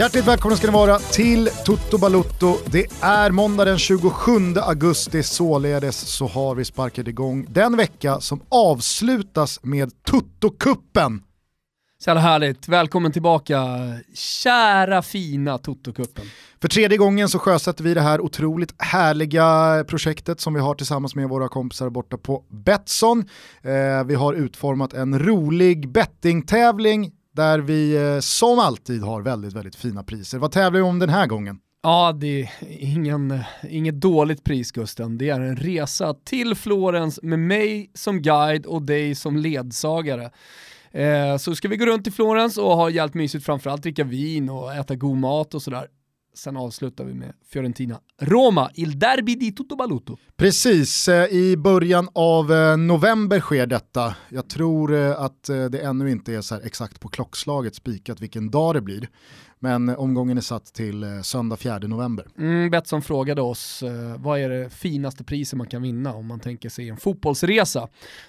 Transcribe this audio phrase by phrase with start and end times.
[0.00, 2.56] Hjärtligt välkomna ska ni vara till Toto Balutto.
[2.66, 8.40] Det är måndag den 27 augusti, således så har vi sparkat igång den vecka som
[8.48, 11.22] avslutas med Toto-kuppen.
[11.98, 13.66] Så jävla härligt, välkommen tillbaka
[14.14, 16.24] kära fina Toto-kuppen.
[16.60, 21.14] För tredje gången så sjösätter vi det här otroligt härliga projektet som vi har tillsammans
[21.14, 23.24] med våra kompisar borta på Betsson.
[23.62, 29.76] Eh, vi har utformat en rolig bettingtävling där vi eh, som alltid har väldigt, väldigt
[29.76, 30.38] fina priser.
[30.38, 31.58] Vad tävlar vi om den här gången?
[31.82, 35.18] Ja, det är ingen, inget dåligt pris Gusten.
[35.18, 40.30] Det är en resa till Florens med mig som guide och dig som ledsagare.
[40.90, 44.48] Eh, så ska vi gå runt i Florens och ha jävligt mysigt, framförallt dricka vin
[44.48, 45.86] och äta god mat och sådär.
[46.34, 50.18] Sen avslutar vi med Fiorentina-Roma, Il Derby di Tutto Baluto.
[50.36, 54.16] Precis, eh, i början av eh, november sker detta.
[54.28, 58.74] Jag tror eh, att det ännu inte är så exakt på klockslaget spikat vilken dag
[58.74, 59.08] det blir.
[59.58, 62.26] Men omgången är satt till söndag 4 november.
[62.38, 63.82] Mm, Betsson frågade oss,
[64.18, 67.88] vad är det finaste priset man kan vinna om man tänker sig en fotbollsresa?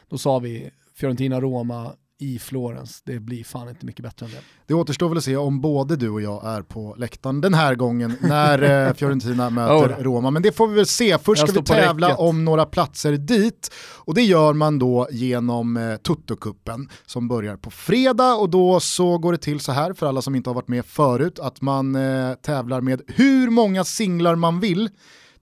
[0.09, 3.01] Då sa vi Fiorentina-Roma i Florens.
[3.01, 4.37] Det blir fan inte mycket bättre än det.
[4.67, 7.75] Det återstår väl att se om både du och jag är på läktaren den här
[7.75, 10.03] gången när eh, Fiorentina möter oh.
[10.03, 10.31] Roma.
[10.31, 11.17] Men det får vi väl se.
[11.17, 15.95] Först ska vi tävla om några platser dit och det gör man då genom eh,
[15.95, 20.21] Tutto-kuppen som börjar på fredag och då så går det till så här för alla
[20.21, 24.59] som inte har varit med förut att man eh, tävlar med hur många singlar man
[24.59, 24.89] vill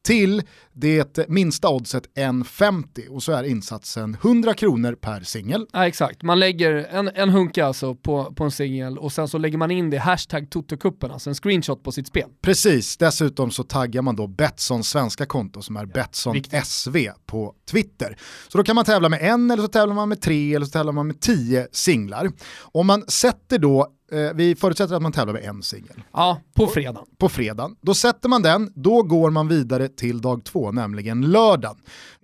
[0.02, 0.42] till
[0.80, 5.68] det minsta oddset 1,50 och så är insatsen 100 kronor per singel.
[5.74, 9.38] Ja exakt, man lägger en, en hunka alltså på, på en singel och sen så
[9.38, 12.30] lägger man in det hashtag Totokuppen, alltså en screenshot på sitt spel.
[12.42, 16.66] Precis, dessutom så taggar man då Betssons svenska konto som är ja, Betsson viktigt.
[16.66, 18.18] SV på Twitter.
[18.48, 20.72] Så då kan man tävla med en eller så tävlar man med tre eller så
[20.72, 22.32] tävlar man med tio singlar.
[22.60, 26.02] Om man sätter då eh, vi förutsätter att man tävlar med en singel.
[26.14, 27.04] Ja, på fredag.
[27.18, 27.72] På fredag.
[27.82, 31.78] Då sätter man den, då går man vidare till dag två, nämligen lördagen.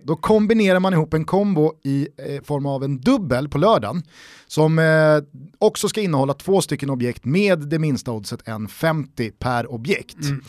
[0.04, 4.04] Då kombinerar man ihop en kombo i eh, form av en dubbel på lördagen
[4.48, 10.22] som eh, också ska innehålla två stycken objekt med det minsta oddset 1,50 per objekt.
[10.24, 10.44] Mm.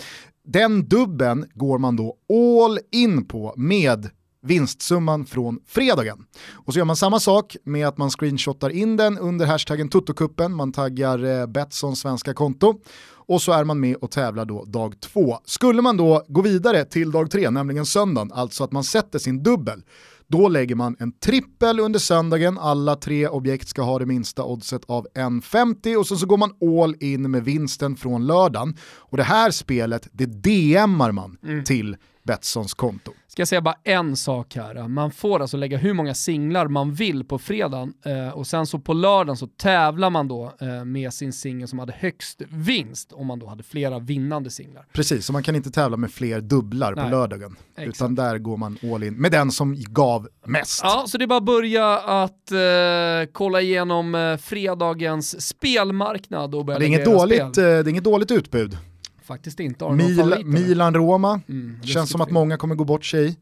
[0.44, 4.10] Den dubben går man då all in på med
[4.46, 6.26] vinstsumman från fredagen.
[6.52, 10.54] Och så gör man samma sak med att man screenshotar in den under hashtaggen Tuttokuppen,
[10.54, 12.80] man taggar eh, Betssons svenska konto
[13.28, 15.38] och så är man med och tävlar då dag två.
[15.44, 19.42] Skulle man då gå vidare till dag tre, nämligen söndagen, alltså att man sätter sin
[19.42, 19.82] dubbel,
[20.28, 24.84] då lägger man en trippel under söndagen, alla tre objekt ska ha det minsta oddset
[24.86, 28.76] av 1,50 och så, så går man all in med vinsten från lördagen.
[28.96, 31.64] Och det här spelet, det DMar man mm.
[31.64, 33.12] till Betssons konto.
[33.28, 34.88] Ska jag säga bara en sak här.
[34.88, 38.78] Man får alltså lägga hur många singlar man vill på fredagen eh, och sen så
[38.78, 43.26] på lördagen så tävlar man då eh, med sin singel som hade högst vinst om
[43.26, 44.86] man då hade flera vinnande singlar.
[44.92, 47.04] Precis, så man kan inte tävla med fler dubblar Nej.
[47.04, 47.56] på lördagen.
[47.76, 47.88] Exakt.
[47.88, 50.80] Utan där går man all in med den som gav mest.
[50.84, 56.64] Ja, så det är bara att börja att eh, kolla igenom eh, fredagens spelmarknad och
[56.64, 57.46] börja det är, inget dåligt, spel.
[57.46, 58.78] Eh, det är inget dåligt utbud.
[59.26, 59.88] Faktiskt inte.
[59.88, 63.36] Mil Milan-Roma, mm, känns som att många kommer gå bort sig i.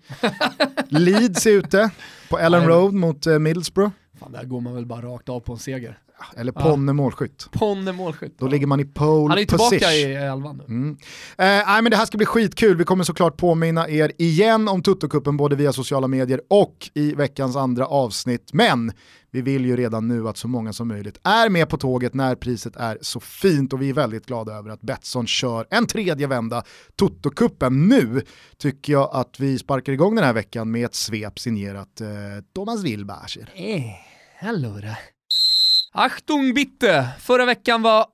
[0.89, 1.91] Leeds är ute
[2.31, 3.93] på Ellen Road mot uh, Middlesbrough.
[4.21, 5.99] Fan, där går man väl bara rakt av på en seger.
[6.37, 6.93] Eller Ponne ja.
[6.93, 7.49] målskytt.
[7.53, 8.39] Ponne målskytt.
[8.39, 8.51] Då ja.
[8.51, 10.65] ligger man i pole Han är tillbaka i elvan nu.
[10.65, 10.97] Mm.
[11.39, 12.77] Eh, men det här ska bli skitkul.
[12.77, 17.57] Vi kommer såklart påminna er igen om Tuttokuppen både via sociala medier och i veckans
[17.57, 18.51] andra avsnitt.
[18.53, 18.93] Men
[19.31, 22.35] vi vill ju redan nu att så många som möjligt är med på tåget när
[22.35, 26.27] priset är så fint och vi är väldigt glada över att Betsson kör en tredje
[26.27, 26.63] vända
[26.97, 27.89] Toto-kuppen.
[27.89, 28.23] Nu
[28.57, 32.09] tycker jag att vi sparkar igång den här veckan med ett svep signerat eh,
[32.55, 33.53] Thomas Wilbacher.
[33.55, 34.97] Eh, allora.
[35.97, 37.09] Achtung bitte!
[37.21, 38.07] Förra veckan var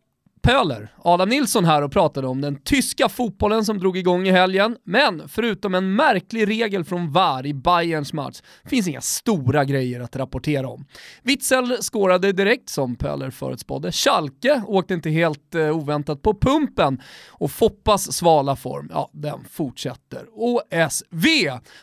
[0.42, 4.76] Pöler, Adam Nilsson här och pratade om den tyska fotbollen som drog igång i helgen,
[4.84, 10.16] men förutom en märklig regel från VAR i Bayerns match finns inga stora grejer att
[10.16, 10.84] rapportera om.
[11.22, 17.50] Witzel skårade direkt som Pöler förutspådde, Schalke åkte inte helt eh, oväntat på pumpen och
[17.50, 20.26] Foppas svala form, ja den fortsätter.
[20.32, 21.26] OSV,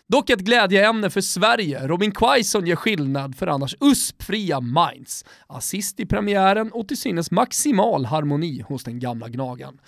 [0.08, 5.26] dock ett glädjeämne för Sverige, Robin Quaison gör skillnad för annars USP-fria Mainz.
[5.48, 9.80] Assist i premiären och till synes maximal harmoni harmoni hos den gamla gnagan.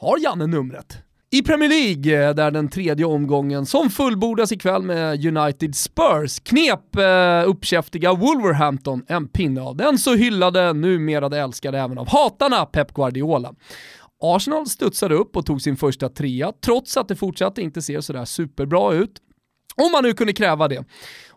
[0.00, 0.98] Har Janne numret?
[1.30, 6.96] I Premier League, eh, där den tredje omgången som fullbordas ikväll med United Spurs, knep
[6.96, 12.94] eh, uppkäftiga Wolverhampton en pinne av den så hyllade, numera älskade även av hatarna Pep
[12.94, 13.54] Guardiola.
[14.22, 18.24] Arsenal studsade upp och tog sin första trea, trots att det fortsatte inte ser sådär
[18.24, 19.20] superbra ut.
[19.76, 20.84] Om man nu kunde kräva det.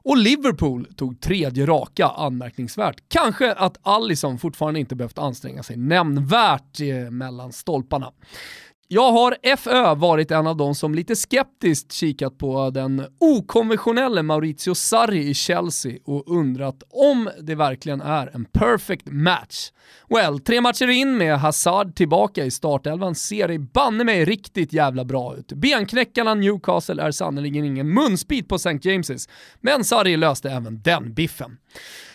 [0.03, 3.03] Och Liverpool tog tredje raka, anmärkningsvärt.
[3.07, 8.12] Kanske att Allison fortfarande inte behövt anstränga sig nämnvärt eh, mellan stolparna.
[8.94, 14.74] Jag har FÖ varit en av de som lite skeptiskt kikat på den okonventionelle Maurizio
[14.76, 19.72] Sarri i Chelsea och undrat om det verkligen är en perfect match.
[20.10, 25.06] Well, tre matcher in med Hazard tillbaka i startelvan ser det banne mig riktigt jävla
[25.06, 25.54] bra ut.
[25.54, 28.70] Benknäckarna Newcastle är sannerligen ingen munsbit på St.
[28.70, 29.30] James's,
[29.62, 31.58] men Sarri löste även den biffen.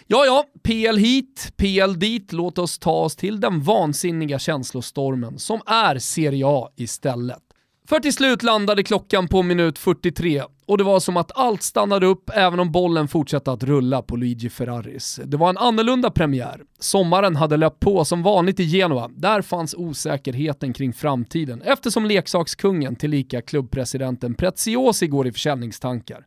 [0.08, 5.60] Ja, ja, PL hit, PL dit, låt oss ta oss till den vansinniga känslostormen som
[5.66, 7.42] är Serie A istället.
[7.88, 12.06] För till slut landade klockan på minut 43 och det var som att allt stannade
[12.06, 15.20] upp även om bollen fortsatte att rulla på Luigi Ferraris.
[15.24, 16.60] Det var en annorlunda premiär.
[16.78, 19.10] Sommaren hade löpt på som vanligt i Genoa.
[19.16, 26.26] Där fanns osäkerheten kring framtiden eftersom leksakskungen tillika klubbpresidenten Preziosi går i försäljningstankar.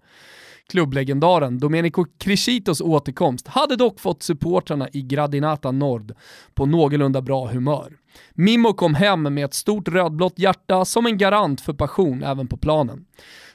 [0.69, 6.13] Klubblegendaren Domenico Crescitos återkomst hade dock fått supportrarna i Gradinata Nord
[6.53, 7.97] på någorlunda bra humör.
[8.33, 12.57] Mimmo kom hem med ett stort rödblått hjärta som en garant för passion även på
[12.57, 13.05] planen.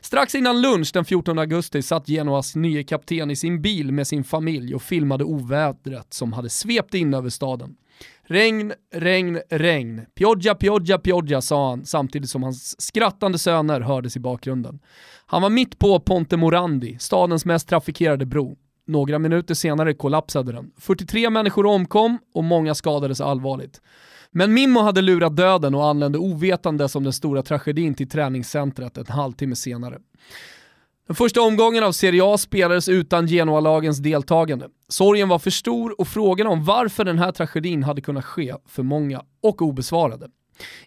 [0.01, 4.25] Strax innan lunch den 14 augusti satt Genoas nye kapten i sin bil med sin
[4.25, 7.77] familj och filmade ovädret som hade svept in över staden.
[8.27, 10.07] Regn, regn, regn.
[10.15, 14.81] Pioggia, pioggia, pioggia sa han samtidigt som hans skrattande söner hördes i bakgrunden.
[15.27, 18.57] Han var mitt på Ponte Morandi, stadens mest trafikerade bro.
[18.87, 20.71] Några minuter senare kollapsade den.
[20.79, 23.81] 43 människor omkom och många skadades allvarligt.
[24.31, 29.07] Men Mimmo hade lurat döden och anlände ovetandes om den stora tragedin till träningscentret en
[29.07, 29.99] halvtimme senare.
[31.07, 34.69] Den första omgången av Serie A spelades utan Genoa-lagens deltagande.
[34.89, 38.83] Sorgen var för stor och frågan om varför den här tragedin hade kunnat ske för
[38.83, 40.29] många och obesvarade.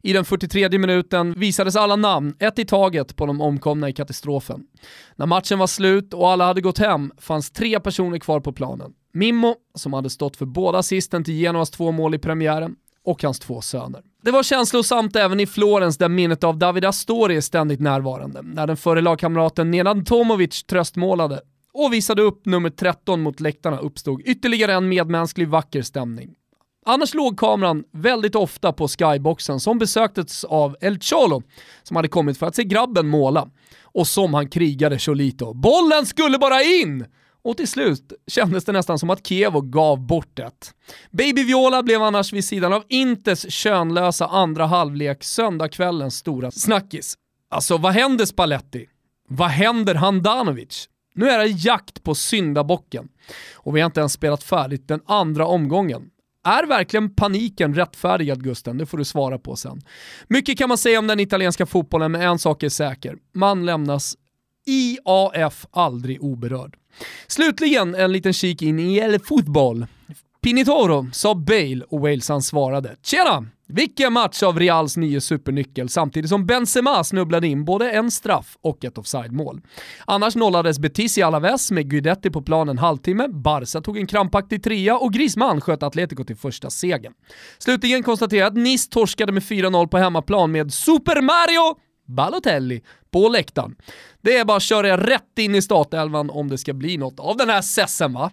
[0.01, 4.63] I den 43 minuten visades alla namn, ett i taget, på de omkomna i katastrofen.
[5.15, 8.93] När matchen var slut och alla hade gått hem fanns tre personer kvar på planen.
[9.13, 13.39] Mimmo, som hade stått för båda assisten till Genoas två mål i premiären, och hans
[13.39, 14.01] två söner.
[14.27, 18.41] Det var känslosamt även i Florens där minnet av David Astori är ständigt närvarande.
[18.41, 21.41] När den före lagkamraten Nenad Tomovic tröstmålade
[21.73, 26.29] och visade upp nummer 13 mot läktarna uppstod ytterligare en medmänsklig vacker stämning.
[26.85, 31.41] Annars låg kameran väldigt ofta på skyboxen som besöktes av El Cholo
[31.83, 33.49] som hade kommit för att se grabben måla.
[33.83, 35.53] Och som han krigade Cholito.
[35.53, 37.05] Bollen skulle bara in!
[37.47, 40.73] Och till slut kändes det nästan som att Kievo gav bort det.
[41.11, 47.15] Baby Viola blev annars vid sidan av Inters könlösa andra halvlek söndagkvällens stora snackis.
[47.49, 48.85] Alltså vad händer Spalletti?
[49.29, 50.89] Vad händer Handanovic?
[51.15, 53.07] Nu är det jakt på syndabocken.
[53.53, 56.01] Och vi har inte ens spelat färdigt den andra omgången.
[56.43, 58.77] Är verkligen paniken rättfärdigad Gusten?
[58.77, 59.81] Det får du svara på sen.
[60.27, 63.15] Mycket kan man säga om den italienska fotbollen, men en sak är säker.
[63.33, 64.15] Man lämnas
[64.65, 66.77] IAF aldrig oberörd.
[67.27, 69.85] Slutligen en liten kik in i El Fotboll.
[70.41, 73.45] Pinitoro sa Bale och Walesan svarade “Tjena!
[73.69, 78.85] Vilken match av Reals nya supernyckel samtidigt som Benzema snubblade in både en straff och
[78.85, 79.61] ett offside-mål.
[80.05, 84.63] Annars nollades Betis i Alaves med Guidetti på plan en halvtimme, Barca tog en krampaktig
[84.63, 87.13] trea och Griezmann sköt Atletico till första segern.
[87.57, 93.75] Slutligen konstaterar att Nice torskade med 4-0 på hemmaplan med Super Mario Balotelli på läktaren.
[94.21, 97.37] Det är bara att köra rätt in i startelvan om det ska bli något av
[97.37, 98.31] den här sessen va?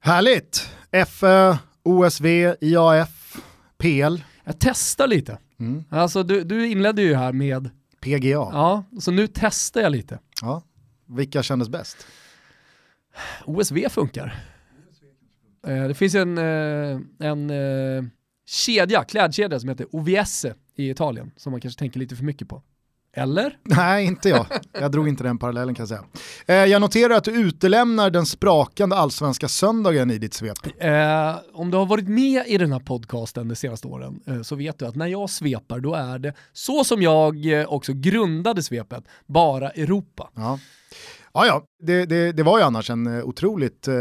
[0.00, 0.68] Härligt!
[1.08, 2.26] FÖ, OSV,
[2.60, 3.36] IAF,
[3.78, 4.22] PL.
[4.44, 5.38] Jag testar lite.
[5.60, 5.84] Mm.
[5.90, 8.48] Alltså du, du inledde ju här med PGA.
[8.52, 10.18] Ja, så nu testar jag lite.
[10.40, 10.62] Ja.
[11.08, 12.06] Vilka kändes bäst?
[13.44, 14.44] OSV funkar.
[15.66, 18.04] Eh, det finns en, eh, en eh,
[18.46, 22.62] kedja, klädkedja som heter OVS i Italien som man kanske tänker lite för mycket på.
[23.16, 23.58] Eller?
[23.62, 24.46] Nej, inte jag.
[24.72, 26.04] Jag drog inte den parallellen kan jag säga.
[26.46, 30.58] Eh, jag noterar att du utelämnar den sprakande allsvenska söndagen i ditt svep.
[30.78, 34.56] Eh, om du har varit med i den här podcasten de senaste åren eh, så
[34.56, 38.62] vet du att när jag svepar då är det så som jag eh, också grundade
[38.62, 40.30] svepet, bara Europa.
[40.34, 40.58] Ja.
[41.34, 43.94] Ja, ja, det, det, det var ju annars en eh, otroligt eh,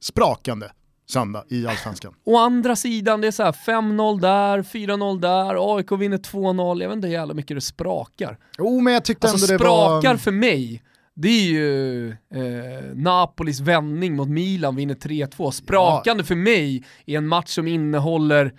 [0.00, 0.70] sprakande
[1.06, 2.14] söndag i Allsvenskan.
[2.24, 6.88] Å andra sidan, det är så här 5-0 där, 4-0 där, AIK vinner 2-0, jag
[6.88, 8.38] vet inte hur jävla mycket det sprakar.
[8.58, 10.00] Jo, men jag tyckte alltså, ändå det var...
[10.00, 10.82] sprakar för mig,
[11.14, 15.50] det är ju eh, Napolis vändning mot Milan, vinner 3-2.
[15.50, 16.26] Sprakande ja.
[16.26, 18.52] för mig är en match som innehåller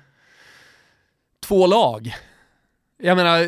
[1.48, 2.16] två lag.
[2.98, 3.40] Jag menar,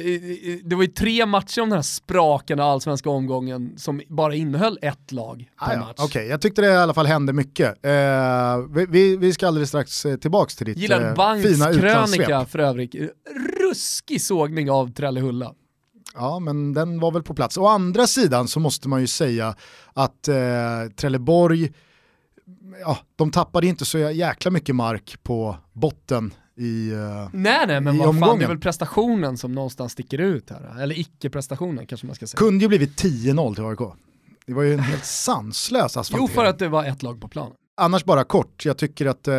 [0.69, 5.11] det var ju tre matcher om den här sprakande allsvenska omgången som bara innehöll ett
[5.11, 5.95] lag per ah, match.
[5.97, 6.25] Okej, okay.
[6.25, 7.85] jag tyckte det i alla fall hände mycket.
[7.85, 12.59] Eh, vi, vi, ska alldeles strax eh, tillbaka till ditt Gillar eh, fina krönika för
[12.59, 12.95] övrigt.
[13.59, 15.53] Ruskig sågning av Trellehulla.
[16.15, 17.57] Ja, men den var väl på plats.
[17.57, 19.55] Å andra sidan så måste man ju säga
[19.93, 20.35] att eh,
[20.95, 21.73] Trelleborg,
[22.81, 27.97] ja, de tappade inte så jäkla mycket mark på botten i uh, Nej nej men
[27.97, 30.81] vad fan, det är väl prestationen som någonstans sticker ut här.
[30.81, 32.37] Eller icke-prestationen kanske man ska säga.
[32.37, 33.93] Kunde ju blivit 10-0 till AIK.
[34.45, 36.27] Det var ju en helt sanslös asfaltering.
[36.29, 37.53] Jo för att det var ett lag på planen.
[37.79, 39.33] Annars bara kort, jag tycker att uh,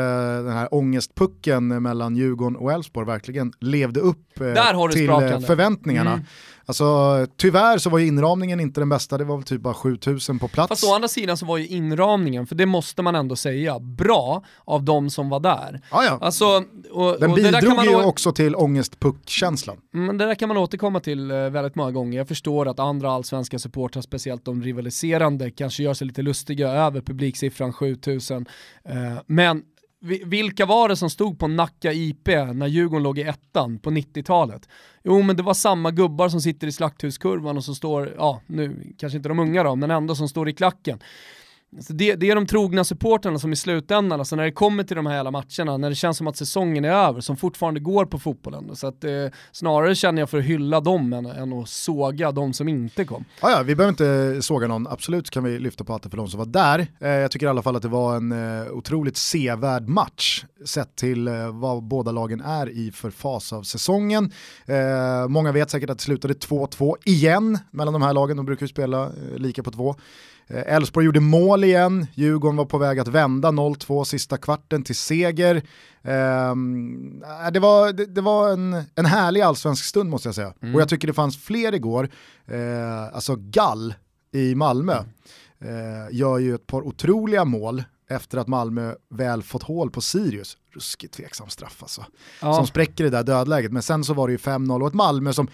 [0.45, 5.47] den här ångestpucken mellan Djurgården och Elfsborg verkligen levde upp uh, till sprakande.
[5.47, 6.13] förväntningarna.
[6.13, 6.25] Mm.
[6.69, 10.39] Alltså, tyvärr så var ju inramningen inte den bästa, det var väl typ bara 7000
[10.39, 10.69] på plats.
[10.69, 14.45] Fast å andra sidan så var ju inramningen, för det måste man ändå säga, bra
[14.65, 15.81] av de som var där.
[15.91, 16.19] Ah, ja.
[16.21, 16.47] alltså,
[16.91, 19.77] och, den och bidrog ju också till ångestpuck-känslan.
[19.93, 22.19] Men det där kan man återkomma till eh, väldigt många gånger.
[22.19, 27.01] Jag förstår att andra allsvenska supportrar, speciellt de rivaliserande, kanske gör sig lite lustiga över
[27.01, 28.47] publiksiffran 7000.
[28.85, 28.95] Eh,
[29.27, 29.63] men
[30.01, 34.69] vilka var det som stod på Nacka IP när Djurgården låg i ettan på 90-talet?
[35.05, 38.95] Jo men det var samma gubbar som sitter i slakthuskurvan och som står, ja nu
[38.99, 40.99] kanske inte de unga då, men ändå som står i klacken.
[41.77, 44.97] Alltså det, det, är de trogna supporterna som i slutändan, alltså när det kommer till
[44.97, 48.07] de här hela matcherna, när det känns som att säsongen är över, som fortfarande går
[48.07, 48.77] på fotbollen.
[48.77, 49.11] Så att, eh,
[49.53, 53.25] snarare känner jag för att hylla dem än, än att såga de som inte kom.
[53.41, 56.29] Ah, ja, vi behöver inte såga någon, absolut kan vi lyfta på hatten för de
[56.29, 56.87] som var där.
[57.01, 60.97] Eh, jag tycker i alla fall att det var en eh, otroligt sevärd match, sett
[60.97, 64.33] till eh, vad båda lagen är i för fas av säsongen.
[64.67, 68.65] Eh, många vet säkert att det slutade 2-2 igen mellan de här lagen, de brukar
[68.65, 69.95] ju spela eh, lika på två.
[70.49, 74.97] Eh, Elfsborg gjorde mål igen, Djurgården var på väg att vända 0-2 sista kvarten till
[74.97, 75.63] seger.
[76.03, 80.55] Um, det var, det, det, var en, en härlig allsvensk stund måste jag säga.
[80.63, 80.75] Mm.
[80.75, 82.11] Och jag tycker det fanns fler igår,
[82.53, 83.95] uh, alltså Gall
[84.33, 89.91] i Malmö uh, gör ju ett par otroliga mål efter att Malmö väl fått hål
[89.91, 90.57] på Sirius.
[90.75, 92.05] Ruskigt tveksam straff alltså.
[92.43, 92.55] Ja.
[92.55, 93.73] Som spräcker det där dödläget.
[93.73, 95.49] Men sen så var det ju 5-0 och ett Malmö som,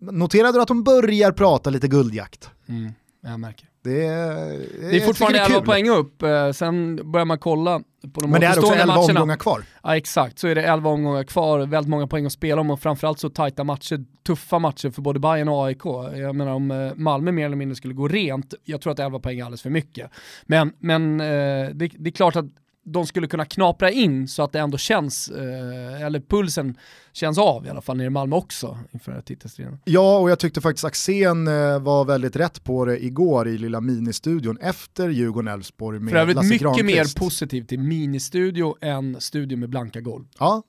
[0.00, 2.50] noterade du att de börjar prata lite guldjakt?
[2.66, 3.68] Mm, jag märker.
[3.84, 4.58] Det är,
[4.90, 7.80] det är fortfarande 11 poäng upp, eh, sen börjar man kolla
[8.12, 9.20] på de Men det är också 11 matcherna.
[9.20, 9.62] omgångar kvar.
[9.82, 12.80] Ja exakt, så är det 11 omgångar kvar, väldigt många poäng att spela om och
[12.80, 15.84] framförallt så tajta matcher, tuffa matcher för både Bayern och AIK.
[16.14, 19.18] Jag menar om eh, Malmö mer eller mindre skulle gå rent, jag tror att 11
[19.20, 20.10] poäng är alldeles för mycket.
[20.46, 21.26] Men, men eh,
[21.74, 22.46] det, det är klart att
[22.92, 26.76] de skulle kunna knapra in så att det ändå känns, eh, eller pulsen
[27.12, 29.78] känns av i alla fall nere i Malmö också inför titelstriden.
[29.84, 33.80] Ja, och jag tyckte faktiskt Axén eh, var väldigt rätt på det igår i lilla
[33.80, 36.86] ministudion efter Djurgården-Elfsborg med För övrigt mycket Granqvist.
[36.86, 40.24] mer positivt till ministudio än studio med blanka golv.
[40.38, 40.62] Ja,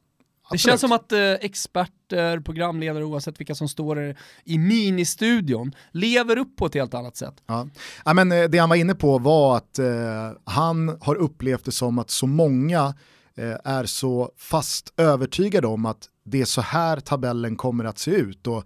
[0.51, 6.55] det känns som att eh, experter, programledare oavsett vilka som står i ministudion lever upp
[6.55, 7.33] på ett helt annat sätt.
[7.45, 7.67] Ja.
[8.05, 11.71] ja men, eh, det han var inne på var att eh, han har upplevt det
[11.71, 12.93] som att så många
[13.35, 18.11] eh, är så fast övertygade om att det är så här tabellen kommer att se
[18.11, 18.47] ut.
[18.47, 18.63] Och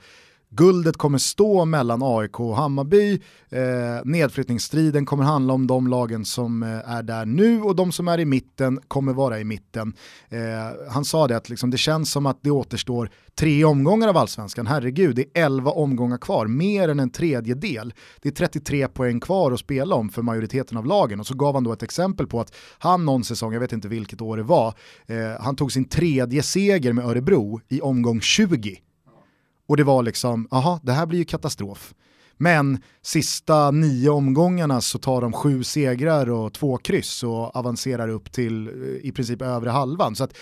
[0.55, 3.59] Guldet kommer stå mellan AIK och Hammarby, eh,
[4.03, 8.19] nedflyttningsstriden kommer handla om de lagen som eh, är där nu och de som är
[8.19, 9.93] i mitten kommer vara i mitten.
[10.29, 10.39] Eh,
[10.91, 14.67] han sa det att liksom, det känns som att det återstår tre omgångar av allsvenskan,
[14.67, 17.93] herregud det är elva omgångar kvar, mer än en tredjedel.
[18.21, 21.53] Det är 33 poäng kvar att spela om för majoriteten av lagen och så gav
[21.53, 24.43] han då ett exempel på att han någon säsong, jag vet inte vilket år det
[24.43, 24.73] var,
[25.05, 28.77] eh, han tog sin tredje seger med Örebro i omgång 20
[29.73, 31.93] och det var liksom, aha, det här blir ju katastrof.
[32.37, 38.31] Men sista nio omgångarna så tar de sju segrar och två kryss och avancerar upp
[38.31, 38.73] till eh,
[39.07, 40.15] i princip övre halvan.
[40.15, 40.37] Så att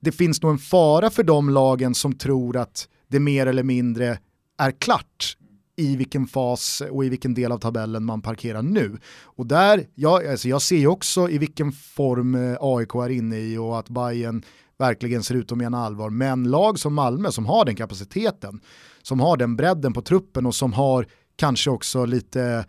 [0.00, 4.18] det finns nog en fara för de lagen som tror att det mer eller mindre
[4.58, 5.36] är klart
[5.76, 8.98] i vilken fas och i vilken del av tabellen man parkerar nu.
[9.22, 13.38] Och där, ja, alltså jag ser ju också i vilken form eh, AIK är inne
[13.38, 14.42] i och att Bayern
[14.82, 16.10] verkligen ser ut att mena allvar.
[16.10, 18.60] Men lag som Malmö som har den kapaciteten,
[19.02, 22.64] som har den bredden på truppen och som har kanske också lite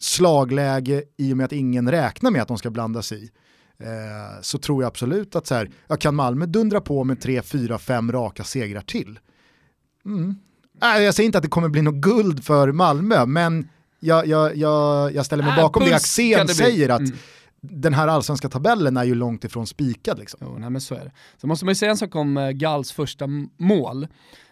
[0.00, 3.30] slagläge i och med att ingen räknar med att de ska blanda sig i.
[3.80, 7.42] Eh, så tror jag absolut att så här, ja, kan Malmö dundra på med tre,
[7.42, 9.18] fyra, fem raka segrar till?
[10.04, 10.36] Mm.
[10.82, 13.68] Äh, jag säger inte att det kommer bli något guld för Malmö, men
[14.00, 17.16] jag, jag, jag, jag ställer mig äh, bakom det Axén säger att mm
[17.60, 20.18] den här allsvenska tabellen är ju långt ifrån spikad.
[20.18, 20.40] Liksom.
[20.42, 21.12] Jo, nej, men så är det.
[21.36, 24.08] Så måste man ju säga en sak om eh, Galls första mål.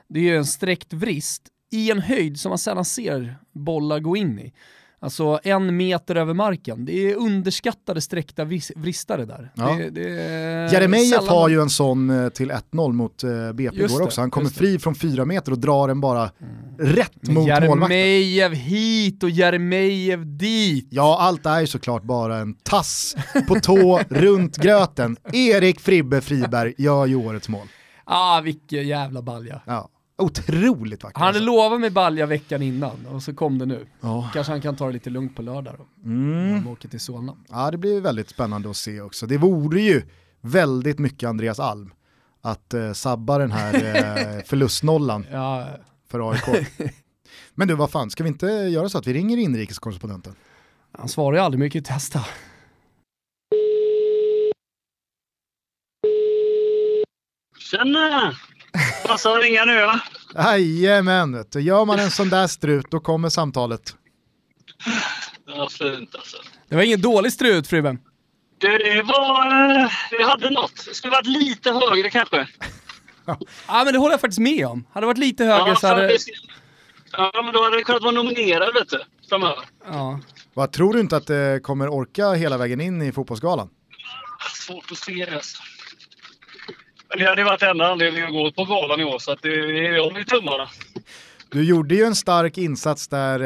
[0.09, 4.17] Det är ju en sträckt vrist i en höjd som man sällan ser bollar gå
[4.17, 4.53] in i.
[5.01, 6.85] Alltså en meter över marken.
[6.85, 8.45] Det är underskattade sträckta
[8.77, 9.53] vristare där.
[9.55, 9.77] Ja.
[9.79, 14.21] Det, det Jeremejeff har ju en sån eh, till 1-0 mot uh, BP igår också.
[14.21, 16.79] Han kommer fri från fyra meter och drar den bara mm.
[16.79, 17.99] rätt mot Jeremejeff målvakten.
[17.99, 20.89] Jeremejeff hit och Jeremejeff dit.
[20.91, 23.17] Ja, allt är ju såklart bara en tass
[23.49, 25.17] på tå runt gröten.
[25.33, 27.67] Erik Fribbe Friberg gör ju årets mål.
[28.05, 29.61] Ah, vilken jävla balja.
[29.67, 29.89] Ja.
[30.19, 31.19] Otroligt vacker.
[31.19, 31.53] Han hade alltså.
[31.53, 33.87] lovat mig balja veckan innan och så kom det nu.
[34.01, 34.31] Ja.
[34.33, 36.09] Kanske han kan ta det lite lugnt på lördag då.
[36.09, 36.67] Mm.
[36.69, 37.37] Åker till Solna.
[37.49, 39.27] ja, det blir väldigt spännande att se också.
[39.27, 40.03] Det vore ju
[40.41, 41.93] väldigt mycket Andreas Alm
[42.41, 45.67] att eh, sabba den här eh, förlustnollan Ja,
[46.09, 46.69] för AIK.
[47.55, 50.35] Men du, vad fan, ska vi inte göra så att vi ringer inrikeskorrespondenten?
[50.93, 52.25] han svarar ju aldrig, ju testa.
[57.59, 58.33] Tjena!
[59.07, 60.01] Passar att ringa nu va?
[60.35, 63.97] Jajamän, gör man en sån där strut då kommer samtalet.
[65.47, 66.37] Ja, fint alltså.
[66.69, 67.99] Det var ingen dålig strut Fribben.
[68.59, 69.81] Det, det var...
[69.81, 70.85] eh, Vi hade något.
[70.89, 72.49] Det skulle varit lite högre kanske.
[73.67, 74.85] Ja men det håller jag faktiskt med om.
[74.93, 76.17] Hade det varit lite högre så för hade...
[77.13, 79.03] ja, men då hade det kunnat vara nominerad vet du.
[79.29, 79.65] Framöver.
[79.87, 80.21] Ja.
[80.55, 83.69] Vad tror du inte att det kommer orka hela vägen in i fotbollsgalan?
[84.55, 85.63] Svårt att se det alltså.
[87.09, 89.49] Men det hade varit enda anledningen att gå på galan i år så att det,
[89.97, 90.69] jag håller tummarna.
[91.51, 93.41] Du gjorde ju en stark insats där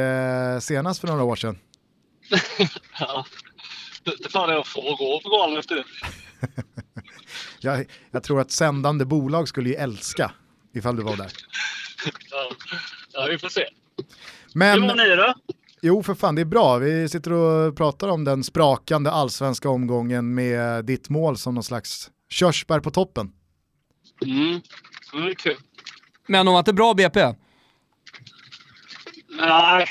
[0.54, 1.58] eh, senast för några år sedan.
[3.00, 3.26] Ja.
[4.22, 5.84] Det fan är jag får gå på galan efter det.
[7.60, 10.32] Jag, jag tror att sändande bolag skulle ju älska
[10.74, 11.32] ifall du var där.
[12.30, 12.50] Ja,
[13.12, 13.64] ja vi får se.
[14.54, 15.34] Men Hur var ni då?
[15.82, 16.78] jo, för fan, det är bra.
[16.78, 22.10] Vi sitter och pratar om den sprakande allsvenska omgången med ditt mål som någon slags
[22.30, 23.32] körsbär på toppen.
[24.24, 24.60] Mm.
[25.12, 25.56] Det var kul.
[26.26, 27.34] Men de var inte bra BP?
[29.28, 29.86] Nej.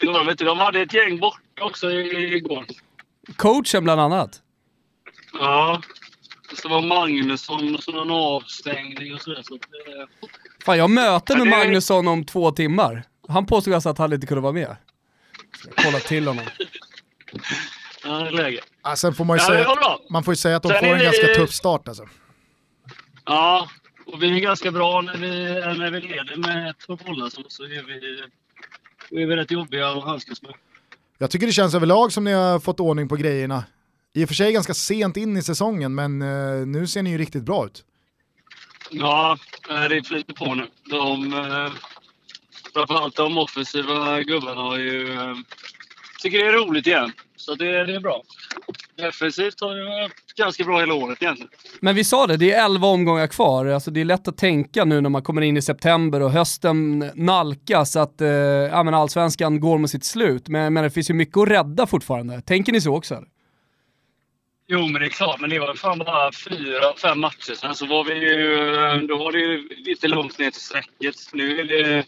[0.00, 2.64] De, vet du, de hade ett gäng borta också i- igår.
[3.36, 4.42] Coachen bland annat.
[5.32, 5.82] Ja.
[6.62, 9.42] Så var Magnusson och så någon avstängning och sådär.
[9.42, 10.28] Så att, eh,
[10.64, 13.02] Fan jag har möte med Ja, det- Magnusson om två timmar.
[13.28, 14.76] Han påstod alltså att han inte kunde vara med.
[15.66, 16.44] Jag kolla till honom.
[18.04, 18.60] ja, det är läge.
[18.82, 20.68] Ah, sen får man ju Ja, det säga, var man får ju säga att de
[20.68, 22.08] Sen får är en det- ganska tuff start alltså.
[23.30, 23.68] Ja,
[24.06, 25.28] och vi är ganska bra när vi,
[25.78, 30.04] när vi leder med två bollar så, så är vi, är vi rätt jobbiga att
[30.04, 30.54] handskas med.
[31.18, 33.64] Jag tycker det känns överlag som ni har fått ordning på grejerna.
[34.12, 37.18] I och för sig ganska sent in i säsongen, men eh, nu ser ni ju
[37.18, 37.84] riktigt bra ut.
[38.90, 39.38] Ja,
[39.70, 40.66] eh, det flyter på nu.
[40.90, 41.72] De, eh,
[42.74, 45.36] framförallt de offensiva gubbarna har ju, eh,
[46.22, 47.12] tycker det är roligt igen.
[47.40, 48.22] Så det, det är bra.
[48.96, 51.50] Defensivt har det varit ganska bra hela året egentligen.
[51.80, 53.66] Men vi sa det, det är 11 omgångar kvar.
[53.66, 56.98] Alltså det är lätt att tänka nu när man kommer in i september och hösten
[57.14, 60.48] nalkas att eh, ja, men allsvenskan går mot sitt slut.
[60.48, 62.42] Men, men det finns ju mycket att rädda fortfarande.
[62.42, 63.14] Tänker ni så också?
[63.14, 63.28] eller?
[64.72, 65.40] Jo, men det är klart.
[65.40, 69.06] Men det var fan bara fyra, fem matcher sen så var vi ju...
[69.06, 71.16] Då var det ju lite långt ner till strecket.
[71.32, 72.04] Nu är det...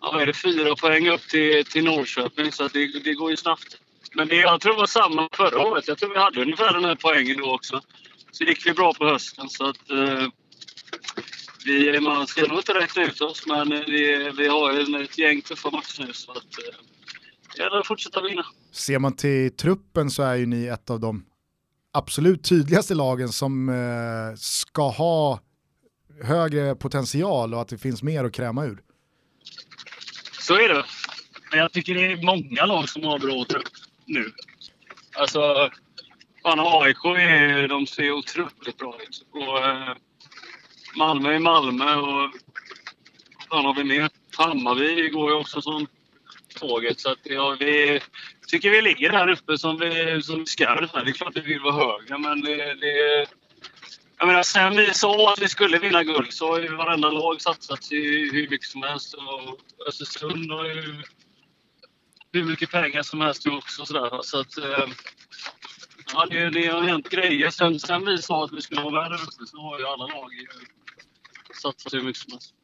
[0.00, 3.76] Ja, är det fyra poäng upp till, till Norrköping, så det, det går ju snabbt.
[4.14, 5.88] Men det, jag tror det var samma förra året.
[5.88, 7.80] Jag tror vi hade ungefär den här poängen då också.
[8.32, 9.90] Så gick vi bra på hösten, så att...
[9.90, 10.26] Eh,
[11.64, 15.42] vi, man ska nog inte räkna ut oss, men vi, vi har ju ett gäng
[15.42, 16.36] tuffa matcher nu, så att...
[16.38, 16.78] Eh,
[17.56, 18.46] det gäller att fortsätta vinna.
[18.72, 21.24] Ser man till truppen så är ju ni ett av de
[21.92, 25.40] absolut tydligaste lagen som eh, ska ha
[26.22, 28.82] högre potential och att det finns mer att kräma ur.
[30.40, 30.84] Så är det.
[31.50, 33.68] Men jag tycker det är många lag som har bra trupp
[34.08, 34.32] nu.
[35.16, 35.70] Alltså,
[36.42, 39.26] fan AIK är, de ser otroligt bra ut.
[39.30, 39.94] Och, eh,
[40.96, 42.30] Malmö är Malmö och
[43.50, 44.10] fan har vi mer?
[44.36, 45.86] Hammarby går ju också som
[46.54, 47.00] tåget.
[47.00, 48.00] Så att, ja, vi
[48.48, 50.74] tycker vi ligger där uppe som vi, som vi ska.
[50.74, 53.26] Det är klart vi vill vara högre, men det, det
[54.18, 57.40] jag menar, sen vi sa att vi skulle vinna guld så har ju varenda lag
[57.40, 59.14] satsat i hur mycket som helst.
[59.14, 61.02] Och Östersund har ju
[62.32, 63.84] hur mycket pengar som helst också.
[63.84, 64.22] Sådär.
[64.22, 64.88] Så att, eh,
[66.14, 67.50] ja, det, det har hänt grejer.
[67.50, 70.30] Sen, sen vi sa att vi skulle vara där uppe så har ju alla lag
[71.62, 72.54] satsat hur mycket som helst.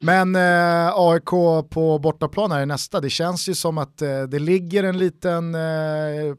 [0.00, 1.30] Men eh, AIK
[1.70, 5.54] på bortaplan här i nästa, det känns ju som att eh, det ligger en liten,
[5.54, 6.36] eh,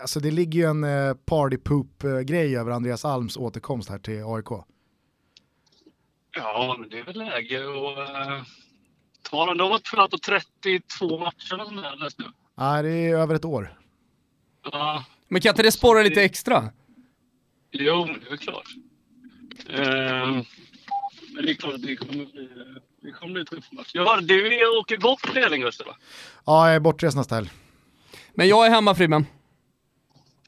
[0.00, 4.64] alltså det ligger ju en eh, party poop-grej över Andreas Alms återkomst här till AIK.
[6.36, 8.46] Ja, men det är väl läge att
[9.32, 12.32] eh, har spelat på 32 matcher eller jag.
[12.54, 13.78] Nej, det är över ett år.
[14.72, 16.70] Ja, Men kan inte det spåra lite extra?
[17.72, 18.68] Jo, det är klart.
[19.68, 20.44] Ehm,
[21.34, 22.48] men det är klart att det kommer bli,
[23.02, 23.90] det kommer bli tufft match.
[23.92, 25.96] Jag hörde du åker bort till Ellingrösta va?
[26.46, 27.50] Ja, jag är bortrest nästa helg.
[28.34, 29.26] Men jag är hemma Frimmen.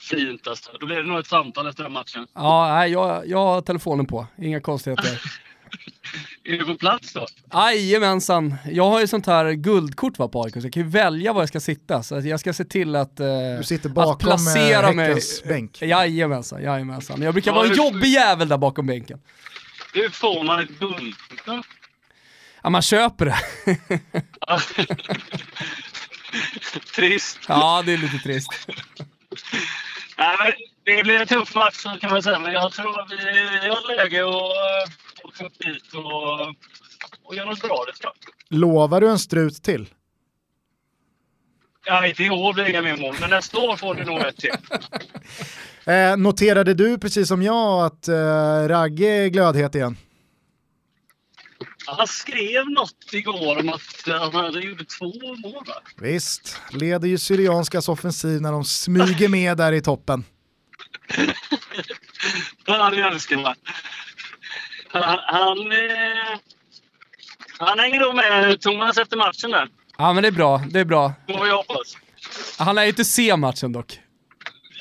[0.01, 0.71] Fint alltså.
[0.81, 2.27] Då blir det nog ett samtal efter den matchen.
[2.35, 4.27] Ja, nej, jag, jag har telefonen på.
[4.39, 5.23] Inga konstigheter.
[6.45, 7.27] Är du på plats då?
[7.53, 8.55] Jajamensan.
[8.71, 11.43] Jag har ju sånt här guldkort va, på AIK, så jag kan ju välja var
[11.43, 12.03] jag ska sitta.
[12.03, 13.27] Så att jag ska se till att, eh,
[13.59, 15.21] Du sitter att bakom placera eh, mig.
[15.49, 15.83] Bänk.
[15.83, 17.23] Jajamensan, jajamensan.
[17.23, 19.21] Jag brukar Ja, vara en jobbig jävel där bakom bänken.
[19.95, 21.15] Hur får man ett guld?
[22.63, 23.37] Ja, man köper det.
[26.97, 27.39] Trist.
[27.49, 28.67] Ja, det är lite trist.
[30.19, 30.53] Nej, men
[30.85, 33.17] det blir en tuff match kan man säga, men jag tror att vi,
[33.69, 36.41] har läge att eh, åka upp dit och,
[37.23, 37.85] och göra något bra.
[37.87, 38.13] Det tror
[38.49, 38.59] jag.
[38.59, 39.89] Lovar du en strut till?
[41.85, 44.21] Ja, inte i år blir det inga mer mål, men nästa år får du nog
[44.21, 44.51] ett till.
[45.85, 48.15] Eh, noterade du precis som jag att eh,
[48.69, 49.97] Ragge är glödhet igen?
[51.87, 55.65] Han skrev något igår om att han hade gjort två mål.
[55.67, 55.75] Va?
[55.97, 60.25] Visst, leder ju Syrianskas offensiv när de smyger med där i toppen.
[62.67, 63.55] Han älskar man.
[64.89, 66.39] Han, han, eh,
[67.59, 69.69] han hänger nog med Thomas efter matchen där.
[69.99, 70.63] Ja, men det är bra.
[70.71, 71.13] Det är bra.
[71.29, 71.97] Får vi hoppas.
[72.59, 74.01] Han lär ju inte se matchen dock.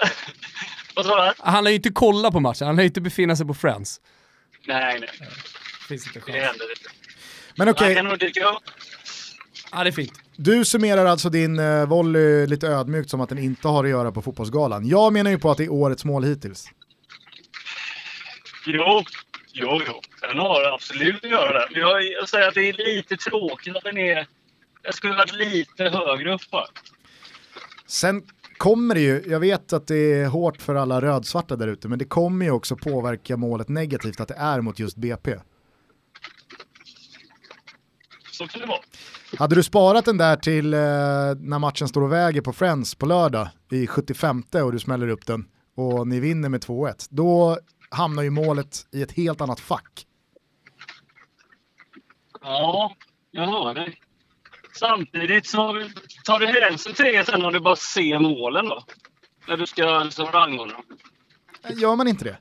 [0.96, 1.34] Vad sa du?
[1.40, 2.68] Han lär ju inte kolla på matchen.
[2.68, 4.02] Han lär ju inte befinna sig på Friends.
[4.68, 5.10] Nej, nej.
[5.88, 6.36] Finns inte Det chans.
[6.46, 6.90] händer inte.
[7.56, 8.64] Men okej, Han kan nog dyka upp.
[9.72, 10.14] Ja, det är fint.
[10.36, 14.12] du summerar alltså din eh, volley lite ödmjukt som att den inte har att göra
[14.12, 14.88] på fotbollsgalan.
[14.88, 16.70] Jag menar ju på att det är årets mål hittills.
[18.66, 19.04] Jo,
[19.54, 20.02] jo, jo.
[20.22, 21.80] Den har absolut att göra det.
[21.80, 24.28] Jag, jag säger att det är lite tråkigt att den är...
[24.84, 26.68] Jag skulle varit lite högre upp bara.
[27.88, 28.24] Sen
[28.58, 32.00] kommer det ju, jag vet att det är hårt för alla rödsvarta där ute, men
[32.00, 35.36] det kommer ju också påverka målet negativt att det är mot just BP.
[38.32, 38.80] Så kan det vara.
[39.38, 40.80] Hade du sparat den där till eh,
[41.40, 45.26] när matchen står och väger på Friends på lördag i 75 och du smäller upp
[45.26, 47.58] den och ni vinner med 2-1, då
[47.90, 50.06] hamnar ju målet i ett helt annat fack.
[52.42, 52.96] Ja,
[53.32, 54.02] jag hör dig.
[54.80, 55.90] Samtidigt så
[56.24, 58.84] tar du hänsyn till det sen när du bara ser målen då.
[59.48, 60.84] När du ska liksom rangordna dem.
[61.80, 62.38] Gör man inte det?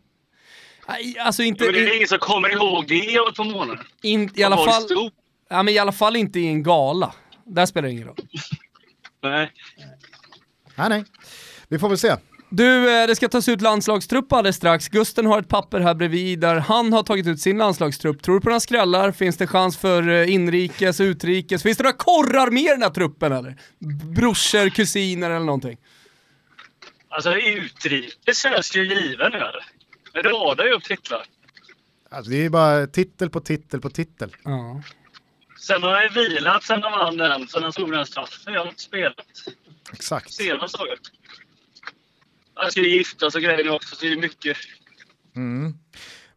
[0.89, 1.65] Nej, Alltså inte...
[1.65, 3.87] Men det är In, ingen som kommer ihåg det om två månader.
[4.03, 4.83] in, i, alla fall?
[5.51, 7.15] Ja, men I alla fall inte i en gala.
[7.47, 8.17] Där spelar det ingen roll.
[9.23, 9.53] Nej.
[10.75, 11.05] Nej, nej.
[11.69, 12.17] Vi får väl se.
[12.53, 14.89] Du, eh, det ska tas ut landslagstrupp alldeles strax.
[14.89, 18.23] Gusten har ett papper här bredvid där han har tagit ut sin landslagstrupp.
[18.23, 19.13] Tror du på några skrällar?
[19.13, 21.63] Finns det chans för eh, inrikes, utrikes?
[21.63, 23.57] Finns det några korrar med i den här truppen eller?
[24.15, 25.79] Brorsor, kusiner eller någonting?
[27.09, 29.65] Alltså utrikes känns ju given nu eller?
[30.13, 31.23] Det radar ju upp titlar.
[32.11, 34.37] Alltså, det är ju bara titel på titel på titel.
[34.45, 34.83] Ja.
[35.61, 38.53] Sen har jag vilat sen de vann den, sen han slog den straffen.
[38.55, 39.17] Jag har inte spelat
[39.93, 40.33] Exakt.
[40.33, 40.97] senast dagen.
[42.55, 44.57] Jag ska ju giftas och grejer också, så det är mycket.
[45.37, 45.75] Mm.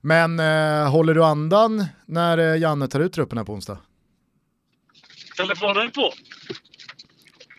[0.02, 3.78] Men eh, håller du andan när eh, Janne tar ut truppen här på onsdag?
[5.38, 6.14] Telefonen är på.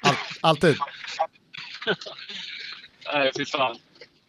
[0.03, 0.77] All, alltid.
[3.12, 3.77] Nej, fy fan.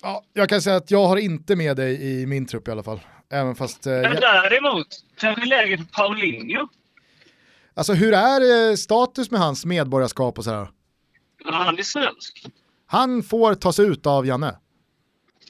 [0.02, 2.84] Ja, jag kan säga att jag har inte med dig i min trupp i alla
[2.84, 3.00] fall.
[3.32, 3.88] Även fast...
[3.88, 4.88] Eh, Men däremot,
[5.20, 6.68] kanske läget för Paulinho.
[7.76, 10.70] Alltså hur är eh, status med hans medborgarskap och sådär?
[11.46, 12.46] Han är svensk.
[12.88, 14.56] Han får tas ut av Janne.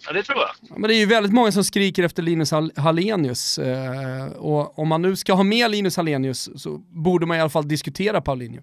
[0.07, 0.49] Ja, det tror jag.
[0.61, 3.57] Ja, Men det är ju väldigt många som skriker efter Linus Hall- Hallenius.
[3.57, 7.49] Eh, och om man nu ska ha med Linus Hallenius så borde man i alla
[7.49, 8.61] fall diskutera Paulinho.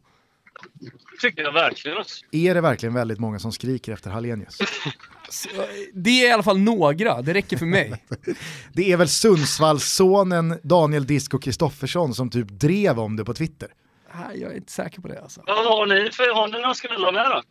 [1.21, 1.99] tycker jag verkligen.
[1.99, 2.25] Alltså.
[2.33, 4.59] Är det verkligen väldigt många som skriker efter Hallenius?
[5.33, 8.05] Så, eh, Det är i alla fall några, det räcker för mig.
[8.73, 13.69] Det är väl Sundsvallssonen Daniel Disco Kristoffersson som typ drev om det på Twitter.
[14.15, 15.43] Nej, jag är inte säker på det alltså.
[15.47, 16.35] Vad har ni för...
[16.35, 17.43] Har ni några skrällar med då?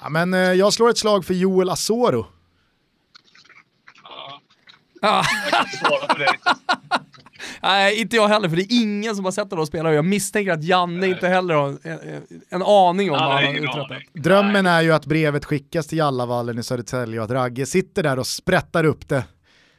[0.00, 2.26] Ja, men eh, jag slår ett slag för Joel Asoro.
[5.00, 6.34] Ja, jag kan inte svara på det.
[7.62, 10.04] nej, inte jag heller, för det är ingen som har sett honom spela och jag
[10.04, 13.82] misstänker att Janne inte heller har en, en, aning om Ja, vad han nej, har
[13.84, 14.02] uträttat.
[14.14, 18.18] Drömmen är ju att brevet skickas till Jallavallen i Södertälje och att Ragge sitter där
[18.18, 19.24] och sprättar upp det.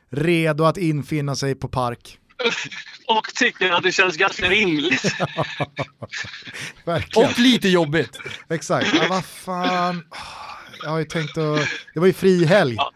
[0.09, 2.19] Redo att infinna sig på park.
[3.07, 5.03] Och tycker att det känns ganska rimligt.
[7.15, 8.19] Och lite jobbigt.
[8.49, 8.93] Exakt.
[8.93, 10.03] Ja, vad fan.
[10.83, 11.67] Jag har ju tänkt att...
[11.93, 12.75] Det var ju fri helg.
[12.77, 12.91] Ja.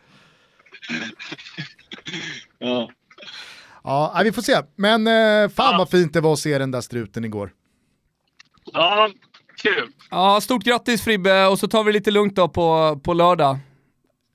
[2.60, 2.92] Ja.
[3.84, 4.62] Ja, vi får se.
[4.76, 5.78] Men eh, fan Ja.
[5.78, 7.54] vad fint det var att se den där struten igår.
[8.74, 9.10] ja,
[9.58, 9.92] kul.
[10.12, 13.58] Ja, stort grattis Fribbe och så tar vi lite lugnt då på, på lördag.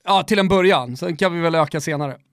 [0.03, 0.97] Ja, till en början.
[0.97, 2.17] Sen kan vi väl öka senare.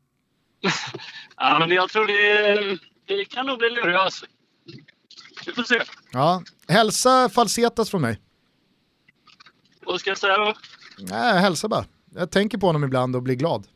[1.37, 2.79] Ja, men jag tror det,
[3.17, 4.15] det kan nog bli lurigt.
[5.47, 5.81] Vi får se.
[6.13, 8.21] Ja, hälsa Falsetas från mig.
[9.87, 10.55] Vad ska jag säga då?
[10.99, 11.85] Nej, hälsa bara.
[12.15, 13.67] Jag tänker på honom ibland och blir glad.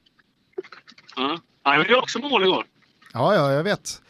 [1.16, 1.38] Ja.
[1.62, 2.64] Han gjorde också mål igår.
[3.12, 4.02] Ja, ja, jag vet.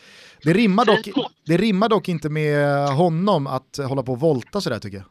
[0.42, 1.08] Det rimmar, dock,
[1.46, 5.06] det rimmar dock inte med honom att hålla på och volta sådär tycker jag.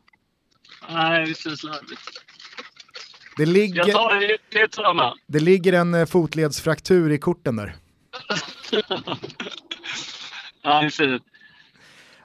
[0.90, 2.02] Nej, det känns larvigt.
[3.38, 7.76] Det Jag ligger, tar det, det jag det ligger en eh, fotledsfraktur i korten där.
[10.62, 11.24] ja, det är fint.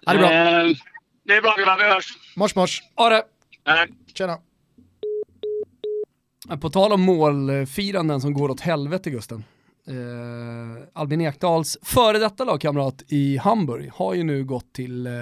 [0.01, 0.33] Ja, det är bra.
[0.33, 0.77] Eh,
[1.25, 2.19] det är bra vi hörs.
[2.37, 2.83] Mors mors.
[2.97, 3.25] Ja, det.
[3.67, 3.89] Nej.
[4.15, 4.39] Tjena.
[6.61, 9.45] På tal om målfiranden som går åt helvete Gusten.
[9.89, 9.95] Eh,
[10.93, 15.13] Albin Ekdals före detta lagkamrat i Hamburg har ju nu gått till eh,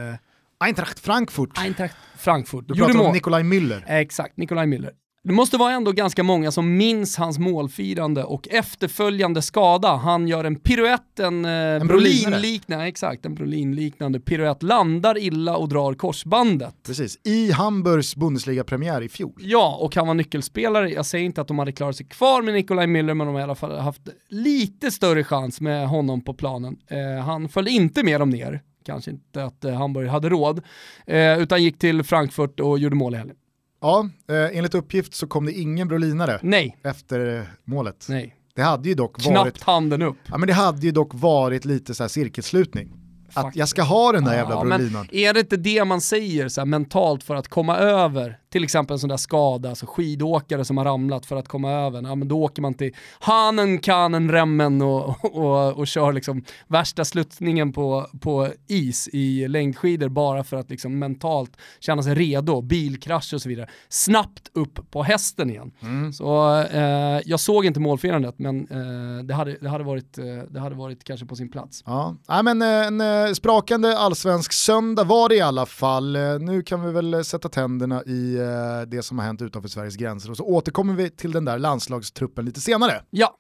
[0.65, 1.59] Eintracht Frankfurt.
[1.59, 2.69] Eintracht Frankfurt.
[2.69, 3.13] Du Gjorde pratar om.
[3.15, 3.85] Nikolaj Müller.
[3.87, 4.91] Exakt, Nikolaj Müller.
[5.23, 9.97] Det måste vara ändå ganska många som minns hans målfirande och efterföljande skada.
[9.97, 12.31] Han gör en piruett, en, en Brolinare.
[12.31, 16.75] Brolin-liknande, exakt, en Brolin-liknande piruett, landar illa och drar korsbandet.
[16.87, 19.33] Precis, i Hamburgs Bundesliga-premiär i fjol.
[19.39, 20.91] Ja, och han var nyckelspelare.
[20.91, 23.41] Jag säger inte att de hade klarat sig kvar med Nikolaj Müller, men de har
[23.41, 26.77] i alla fall haft lite större chans med honom på planen.
[26.87, 30.61] Eh, han följde inte med dem ner, kanske inte att eh, Hamburg hade råd,
[31.07, 33.37] eh, utan gick till Frankfurt och gjorde mål i helgen.
[33.81, 38.07] Ja, eh, enligt uppgift så kom det ingen brolinare Nej, efter målet.
[38.09, 38.37] nej.
[38.55, 40.17] Det hade ju dock Knappt varit, handen upp.
[40.27, 42.93] ja, men det hade ju dock varit lite så här cirkelslutning.
[43.35, 45.09] Att jag ska ha den där jävla Ja, brolinan.
[45.13, 48.95] är det inte det man säger så här, mentalt för att komma över till exempel
[48.95, 52.29] en sån där skada, alltså skidåkare som har ramlat för att komma över, ja men
[52.29, 58.07] då åker man till Hanen, Kanen, Remmen och, och, och kör liksom värsta sluttningen på,
[58.21, 63.49] på is i längdskidor bara för att liksom mentalt känna sig redo, bilkrasch och så
[63.49, 63.69] vidare.
[63.89, 65.73] Snabbt upp på hästen igen.
[65.81, 66.13] Mm.
[66.13, 70.61] Så eh, jag såg inte målfirandet men eh, det, hade, det, hade varit, eh, det
[70.61, 71.83] hade varit kanske på sin plats.
[71.87, 76.17] Ja, Nej, men eh, en eh, sprakande allsvensk söndag var det i alla fall.
[76.41, 78.40] Nu kan vi väl sätta tänderna i
[78.87, 82.45] det som har hänt utanför Sveriges gränser och så återkommer vi till den där landslagstruppen
[82.45, 83.03] lite senare.
[83.11, 83.37] Ja,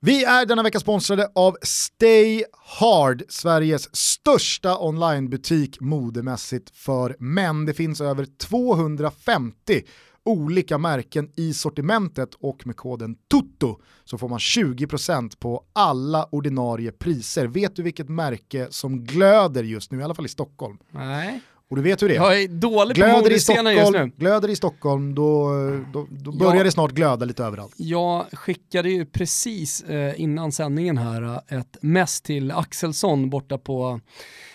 [0.00, 7.66] Vi är denna vecka sponsrade av Stay Hard, Sveriges största onlinebutik modemässigt för män.
[7.66, 9.82] Det finns över 250
[10.24, 16.92] olika märken i sortimentet och med koden TUTTO så får man 20% på alla ordinarie
[16.92, 17.46] priser.
[17.46, 20.78] Vet du vilket märke som glöder just nu, i alla fall i Stockholm?
[20.90, 21.40] nej.
[21.70, 22.16] Och du vet hur det är?
[22.16, 24.14] Jag är dålig på Glöder i, modescenen just Stockholm, nu.
[24.24, 25.50] glöder i Stockholm, då,
[25.92, 26.64] då, då börjar Ja.
[26.64, 27.74] det snart glöda lite överallt.
[27.76, 34.00] Jag skickade ju precis eh, innan sändningen här eh, ett mess till Axelsson borta på,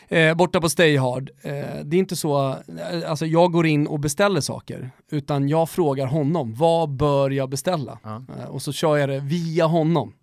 [0.08, 1.30] eh, borta på Stay Hard.
[1.42, 1.52] Eh,
[1.84, 6.06] det är inte så, eh, alltså jag går in och beställer saker, utan jag frågar
[6.06, 8.00] honom, vad bör jag beställa?
[8.04, 8.24] Ja.
[8.40, 10.14] Eh, och så kör jag det via honom.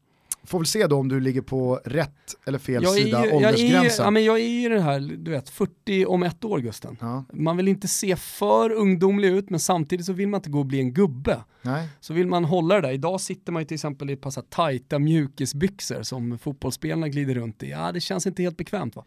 [0.48, 3.24] Får väl se då om du ligger på rätt eller fel Jag sida ju, jag,
[3.26, 4.04] är, ju- åldersgränsen.
[4.04, 6.96] ja, men jag är ju det här, du vet, 40 om ett år Gusten.
[7.00, 10.58] Ja, Man vill inte se för ungdomlig ut, men samtidigt så vill man inte gå
[10.58, 11.44] och bli en gubbe.
[11.62, 11.88] nej.
[12.00, 14.30] Så vill man hålla det där, idag sitter man ju till exempel i ett par
[14.30, 17.70] så tajta mjukisbyxor som fotbollsspelarna glider runt i.
[17.70, 19.04] Ja, det känns inte helt bekvämt va?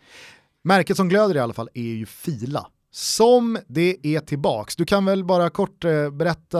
[0.63, 2.67] Märket som glöder i alla fall är ju Fila.
[2.93, 4.75] Som det är tillbaks.
[4.75, 6.59] Du kan väl bara kort eh, berätta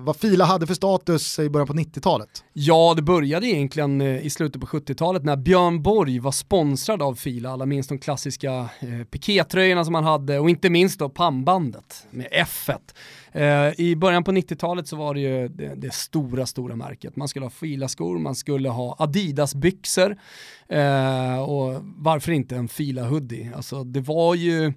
[0.00, 2.44] vad Fila hade för status i början på 90-talet?
[2.52, 7.14] Ja, det började egentligen eh, i slutet på 70-talet när Björn Borg var sponsrad av
[7.14, 7.50] Fila.
[7.50, 12.28] Alla minns de klassiska eh, pikétröjorna som han hade och inte minst då pannbandet med
[12.30, 12.70] F.
[13.32, 17.16] Eh, I början på 90-talet så var det ju det, det stora, stora märket.
[17.16, 20.16] Man skulle ha Fila-skor, man skulle ha Adidas-byxor
[20.68, 23.56] eh, och varför inte en Fila-hoodie?
[23.56, 24.72] Alltså det var ju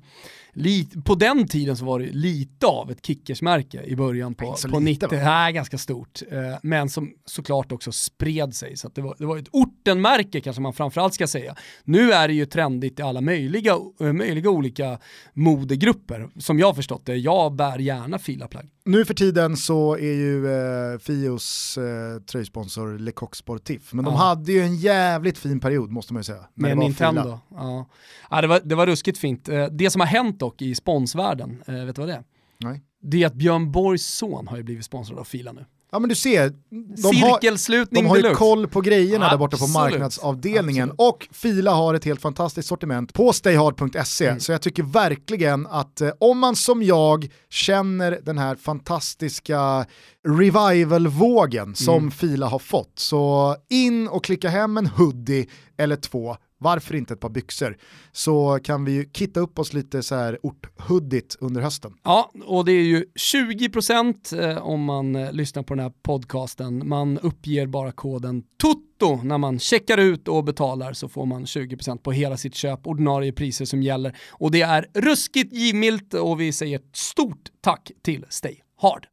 [0.59, 4.69] Lite, på den tiden så var det lite av ett kickersmärke i början på, så
[4.69, 5.25] på lite, 90 va?
[5.25, 6.21] Nej, ganska stort.
[6.31, 8.77] Eh, men som såklart också spred sig.
[8.77, 11.55] Så det, var, det var ett ortenmärke kanske man framförallt ska säga.
[11.83, 14.99] Nu är det ju trendigt i alla möjliga, eh, möjliga olika
[15.33, 16.29] modegrupper.
[16.37, 18.69] Som jag förstått det, jag bär gärna filaplagg.
[18.87, 24.13] Nu för tiden så är ju eh, Fios eh, tröjsponsor Le Coq Sportif, men de
[24.13, 24.19] Ja.
[24.19, 26.45] hade ju en jävligt fin period måste man ju säga.
[26.53, 27.39] Med Nintendo.
[27.49, 27.89] Ja.
[28.29, 29.49] Ja, det, var, det var ruskigt fint.
[29.49, 32.23] Eh, det som har hänt dock i sponsvärlden, eh, vet du vad det är?
[32.59, 32.81] Nej.
[33.03, 35.65] Det är att Björn Borgs son har ju blivit sponsrad av Fila nu.
[35.91, 39.63] Ja men du ser, de har, de har ju koll på grejerna där borta på
[39.63, 39.73] Absolut.
[39.91, 41.13] marknadsavdelningen Absolut.
[41.13, 44.39] och Fila har ett helt fantastiskt sortiment på stayhard.se Mm.
[44.39, 49.85] så jag tycker verkligen att eh, om man som jag känner den här fantastiska
[50.27, 52.11] revival-vågen som Mm.
[52.11, 57.19] Fila har fått så in och klicka hem en hoodie eller två varför inte ett
[57.19, 57.77] par byxor?
[58.11, 61.93] Så kan vi ju kitta upp oss lite så här orthuddigt under hösten.
[62.03, 66.87] Ja, och det är ju 20% eh, om man eh, lyssnar på den här podcasten.
[66.87, 71.97] Man uppger bara koden TOTO när man checkar ut och betalar så får man 20%
[71.97, 74.17] på hela sitt köp, ordinarie priser som gäller.
[74.29, 79.07] Och det är ruskigt givmilt och vi säger ett stort tack till Stay Hard.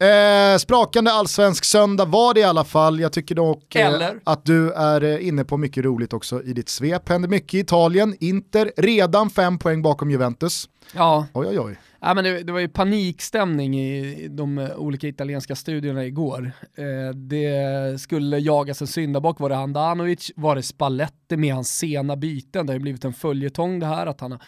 [0.00, 3.00] Eh, sprakande allsvensk söndag var det i alla fall.
[3.00, 6.68] Jag tycker dock eh, att du är eh, inne på mycket roligt också i ditt
[6.68, 7.08] svep.
[7.08, 8.16] Händer mycket i Italien.
[8.20, 10.68] Inter redan fem poäng bakom Juventus.
[10.92, 11.78] Ja, Oj oj oj.
[12.02, 16.52] Ja, men det, det, var ju panikstämning i de olika italienska studierna igår.
[16.74, 22.16] Eh, det skulle jagas en syndabock, var det Handanovic, var det Spalletti med hans sena
[22.16, 22.66] byten?
[22.66, 24.38] Det har ju blivit en följetong det här, att han,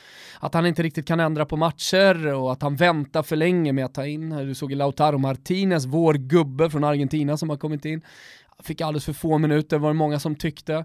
[0.41, 3.85] att han inte riktigt kan ändra på matcher och att han väntar för länge med
[3.85, 4.31] att ta in.
[4.31, 8.03] Du såg Lautaro Martinez, vår gubbe från Argentina som har kommit in.
[8.63, 10.85] Fick alldeles för få minuter var det många som tyckte.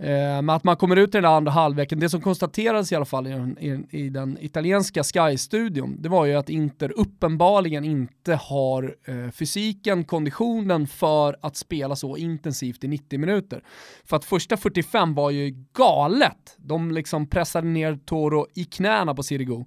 [0.00, 3.04] Eh, men att man kommer ut i den andra halvleken, det som konstaterades i alla
[3.04, 3.30] fall i,
[3.66, 10.04] i, i den italienska Sky-studion, det var ju att Inter uppenbarligen inte har eh, fysiken,
[10.04, 13.62] konditionen för att spela så intensivt i 90 minuter.
[14.04, 16.56] För att första 45 var ju galet.
[16.56, 19.64] De liksom pressade ner Toro i knäna på Sirigu.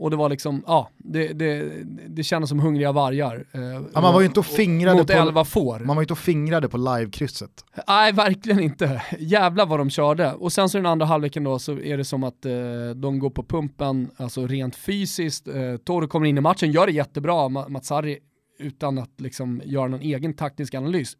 [0.00, 1.72] Och det var liksom, ja, det, det,
[2.08, 3.44] det kändes som hungriga vargar.
[3.52, 3.60] Eh,
[3.94, 5.78] ja, man var ju inte och fingrade mot på, elva får.
[5.78, 7.64] Man var ju inte och fingrade på live-krysset.
[7.88, 9.02] Nej, verkligen inte.
[9.18, 10.32] Jävlar vad de körde.
[10.32, 12.52] Och sen så den andra halvleken då så är det som att eh,
[12.96, 15.48] de går på pumpen, alltså rent fysiskt.
[15.48, 18.18] Eh, Toro kommer in i matchen, gör det jättebra, Matsari
[18.58, 21.16] utan att liksom göra någon egen taktisk analys.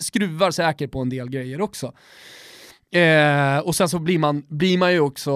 [0.00, 1.92] Skruvar säkert på en del grejer också.
[2.90, 5.30] Eh, och sen så blir man, blir man ju också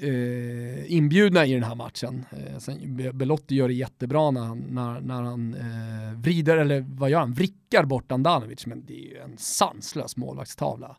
[0.00, 2.24] eh, inbjudna i den här matchen.
[2.30, 7.10] Eh, sen, Belotti gör det jättebra när han, när, när han eh, vrider, eller vad
[7.10, 10.96] gör han, vrickar bort Andanovic, men det är ju en sanslös målvaktstavla.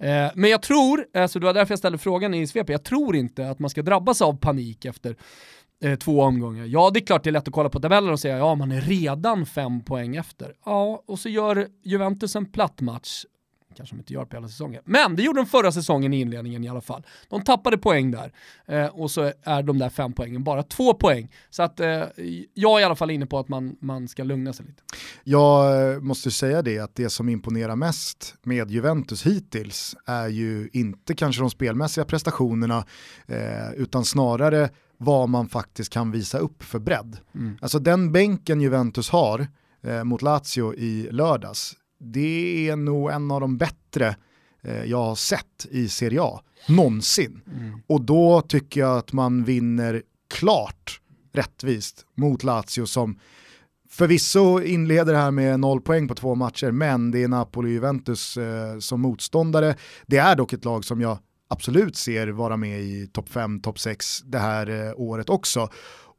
[0.00, 3.16] Eh, men jag tror, alltså det var därför jag ställde frågan i svepet, jag tror
[3.16, 5.16] inte att man ska drabbas av panik efter
[5.84, 6.64] eh, två omgångar.
[6.64, 8.72] Ja, det är klart det är lätt att kolla på tabellen och säga ja, man
[8.72, 10.54] är redan fem poäng efter.
[10.64, 13.24] Ja, och så gör Juventus en platt match
[13.76, 14.82] kanske de inte gör på hela säsongen.
[14.84, 17.06] Men det gjorde de förra säsongen i inledningen i alla fall.
[17.28, 18.32] De tappade poäng där
[18.66, 21.32] eh, och så är de där fem poängen bara två poäng.
[21.50, 21.86] Så att eh,
[22.54, 24.82] jag är i alla fall inne på att man, man ska lugna sig lite.
[25.24, 30.68] Jag eh, måste säga det att det som imponerar mest med Juventus hittills är ju
[30.72, 32.84] inte kanske de spelmässiga prestationerna
[33.26, 37.18] eh, utan snarare vad man faktiskt kan visa upp för bredd.
[37.34, 37.58] Mm.
[37.62, 39.46] Alltså den bänken Juventus har
[39.82, 44.16] eh, mot Lazio i lördags, det är nog en av de bättre
[44.62, 47.40] eh, jag har sett i Serie A, någonsin.
[47.46, 47.80] Mm.
[47.86, 50.02] Och då tycker jag att man vinner
[50.34, 51.00] klart
[51.32, 53.18] rättvist mot Lazio som
[53.90, 58.36] förvisso inleder här med noll poäng på två matcher, men det är Napoli och Juventus
[58.36, 59.76] eh, som motståndare.
[60.06, 63.78] Det är dock ett lag som jag absolut ser vara med i topp 5, topp
[63.78, 65.68] 6 det här eh, året också.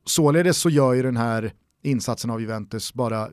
[0.05, 3.29] Således så gör ju den här insatsen av Juventus bara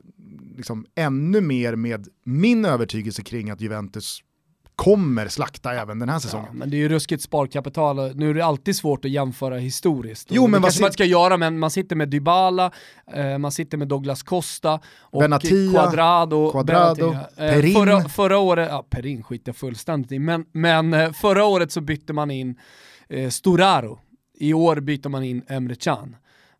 [0.57, 4.23] liksom ännu mer med min övertygelse kring att Juventus
[4.75, 6.47] kommer slakta även den här säsongen.
[6.49, 10.27] Ja, men det är ju ruskigt sparkapital, nu är det alltid svårt att jämföra historiskt.
[10.31, 12.71] Jo, men det kanske man ska göra, men man sitter med Dybala,
[13.13, 17.47] eh, man sitter med Douglas Costa och Benatia, Quadrado, Quadrado Benatia.
[17.47, 17.73] Eh, Perin.
[17.73, 21.81] Förra, förra året, ja Perin skiter jag fullständigt i, men, men eh, förra året så
[21.81, 22.55] bytte man in
[23.09, 23.99] eh, Storaro,
[24.39, 26.15] i år byter man in Emre Can.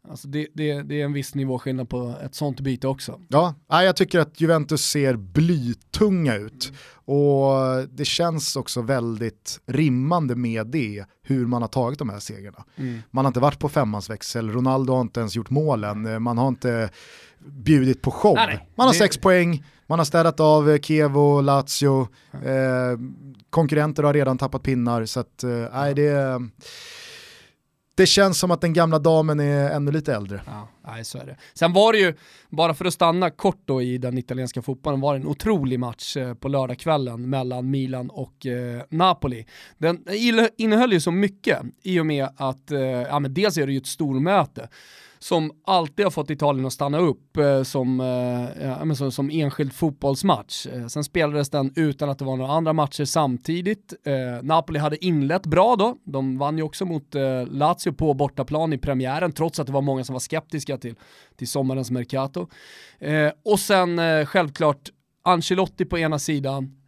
[0.10, 3.20] Alltså det, det, det, är en viss nivåskillnad på ett sånt byte också.
[3.28, 6.72] Ja, jag tycker att Juventus ser blytunga ut.
[7.06, 7.54] Och
[7.90, 12.66] det känns också väldigt rimmande med det, hur man har tagit de här segrarna.
[12.76, 13.02] Mm.
[13.12, 16.90] Man har inte varit på femmansväxel, Ronaldo har inte ens gjort målen, man har inte
[17.40, 18.36] bjudit på show.
[18.36, 18.70] Nej.
[18.76, 19.00] Man har det...
[19.00, 23.00] sex poäng, man har städat av Kiev och Lazio, eh,
[23.50, 26.50] konkurrenter har redan tappat pinnar, så att, eh, nej, det är
[28.00, 30.42] det känns som att den gamla damen är ännu lite äldre.
[30.46, 31.38] Ja, nej, så är det.
[31.54, 32.14] Sen var det ju,
[32.50, 36.18] bara för att stanna kort då i den italienska fotbollen, var det en otrolig match
[36.18, 39.46] eh, på lördagskvällen mellan Milan och eh, Napoli.
[39.78, 40.06] Den
[40.58, 43.78] innehöll ju så mycket i och med att, eh, ja men dels är det ju
[43.78, 44.70] ett stormöte,
[45.19, 49.73] som alltid har fått Italien att stanna upp eh, som, eh, ja, som, som, enskild
[49.73, 50.67] fotbollsmatch.
[50.67, 53.93] Eh, sen spelades den utan att det var några andra matcher samtidigt.
[54.03, 58.73] Eh, Napoli hade inlett bra då, de vann ju också mot eh, Lazio på bortaplan
[58.73, 60.95] i premiären, trots att det var många som var skeptiska till,
[61.36, 62.47] till sommarens Mercato.
[62.99, 64.89] Eh, och sen eh, självklart
[65.24, 66.78] Ancelotti på ena sidan,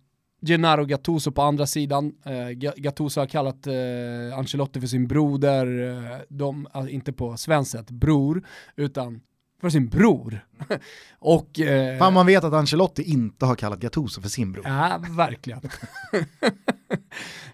[0.41, 2.13] Gennaro Gattuso på andra sidan.
[2.25, 7.91] Eh, Gattuso har kallat eh, Ancelotti för sin broder, eh, de, inte på svenskt sätt
[7.91, 8.43] bror,
[8.75, 9.21] utan
[9.61, 10.45] för sin bror.
[11.19, 14.65] och, eh, Fan man vet att Ancelotti inte har kallat Gattuso för sin bror.
[14.67, 15.59] Ja, verkligen.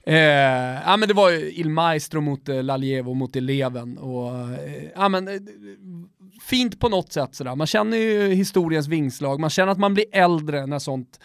[0.04, 0.16] eh,
[0.86, 5.10] ja men det var ju Il Maestro mot eh, Laljevo mot eleven och eh, ja
[5.10, 5.48] men
[6.42, 7.56] fint på något sätt sådär.
[7.56, 11.20] Man känner ju historiens vingslag, man känner att man blir äldre när sånt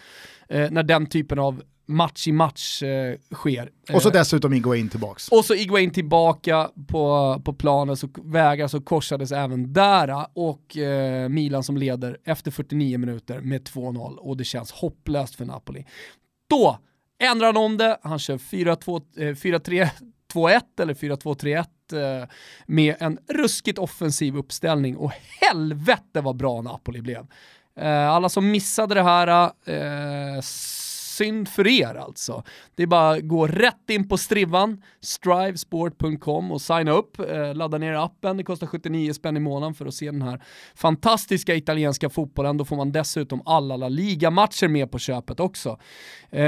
[0.53, 3.71] eh, när den typen av match i match eh, sker.
[3.93, 5.29] Och så eh, dessutom Iguain tillbaks.
[5.29, 11.29] Och så Iguain tillbaka på, på planen, så vägar så korsades även där och eh,
[11.29, 15.87] Milan som leder efter 49 minuter med 2-0 och det känns hopplöst för Napoli.
[16.51, 16.79] Då
[17.19, 19.89] ändrar han om det, han kör 4-3
[20.33, 22.29] 4-2-1 eller 4-2-3-1 eh,
[22.67, 27.27] med en ruskigt offensiv uppställning och helvete vad bra Napoli blev.
[27.77, 30.41] Eh, alla som missade det här, eh,
[31.13, 32.43] synd för er alltså.
[32.75, 37.79] Det är bara att gå rätt in på strivan, strivesport.com och signa upp, eh, ladda
[37.79, 40.43] ner appen, det kostar 79 spänn i månaden för att se den här
[40.75, 42.57] fantastiska italienska fotbollen.
[42.57, 45.69] Då får man dessutom alla La Liga-matcher med på köpet också.
[46.31, 46.41] Eh,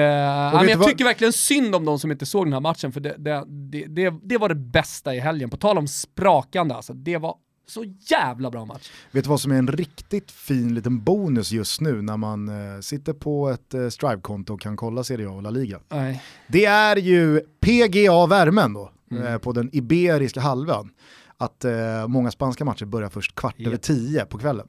[0.54, 3.14] men jag tycker verkligen synd om de som inte såg den här matchen, för det,
[3.18, 3.44] det,
[3.88, 5.50] det, det var det bästa i helgen.
[5.50, 8.90] På tal om sprakande, alltså, det var så jävla bra match.
[9.10, 12.80] Vet du vad som är en riktigt fin liten bonus just nu när man eh,
[12.80, 15.80] sitter på ett eh, Strive-konto och kan kolla Serie A och La Liga?
[15.88, 16.22] Nej.
[16.48, 19.26] Det är ju PGA-värmen då, mm.
[19.26, 20.90] eh, på den Iberiska halvön.
[21.36, 23.68] Att eh, många spanska matcher börjar först kvart yeah.
[23.68, 24.66] över tio på kvällen.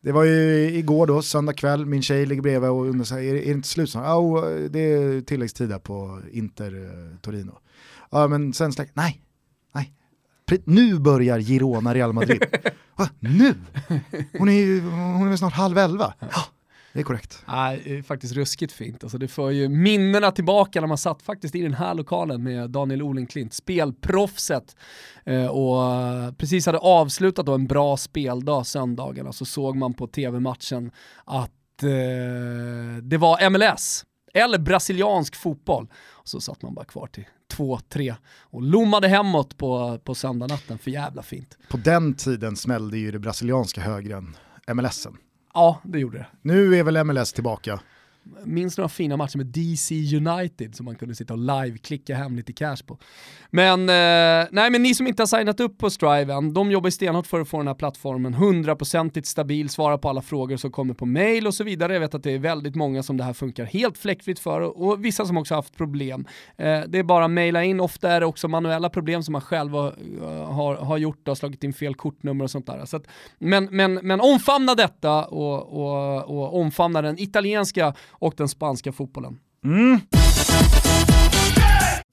[0.00, 3.34] Det var ju igår då, söndag kväll, min tjej ligger bredvid och undrar sig, är,
[3.34, 4.04] är det inte slut snart?
[4.04, 7.58] Ja, oh, det är tilläggstid där på Inter eh, Torino.
[8.10, 9.23] Ja, men sen släck, nej,
[10.64, 12.44] nu börjar Girona Real Madrid.
[12.96, 13.08] Va?
[13.20, 13.54] Nu?
[14.38, 16.14] Hon är ju hon är snart halv elva.
[16.20, 16.44] Ja,
[16.92, 17.42] det är korrekt.
[17.46, 19.04] Ja, det är faktiskt ruskigt fint.
[19.04, 22.70] Alltså det för ju minnena tillbaka när man satt faktiskt i den här lokalen med
[22.70, 24.76] Daniel Olenklint, spelproffset,
[25.24, 30.06] eh, och precis hade avslutat då en bra speldag söndagen och så såg man på
[30.06, 30.90] tv-matchen
[31.24, 35.88] att eh, det var MLS eller brasiliansk fotboll.
[36.24, 37.24] Så satt man bara kvar till
[37.56, 41.58] 2-3 och lommade hemåt på, på söndagnatten, för jävla fint.
[41.68, 44.36] På den tiden smällde ju det brasilianska högre än
[44.76, 45.16] MLSen.
[45.54, 46.26] Ja, det gjorde det.
[46.42, 47.80] Nu är väl MLS tillbaka
[48.44, 52.52] minns några fina matcher med DC United som man kunde sitta och live-klicka hem lite
[52.52, 52.98] cash på.
[53.50, 56.90] Men, eh, nej men ni som inte har signat upp på Strive än, de jobbar
[56.90, 60.94] stenhårt för att få den här plattformen hundraprocentigt stabil, svara på alla frågor som kommer
[60.94, 61.92] på mail och så vidare.
[61.92, 65.04] Jag vet att det är väldigt många som det här funkar helt fläckfritt för och
[65.04, 66.26] vissa som också haft problem.
[66.56, 69.40] Eh, det är bara att maila in, ofta är det också manuella problem som man
[69.40, 72.84] själv har, eh, har, har gjort har slagit in fel kortnummer och sånt där.
[72.84, 73.06] Så att,
[73.38, 79.38] men, men, men omfamna detta och, och, och omfamna den italienska och den spanska fotbollen.
[79.64, 80.00] Mm.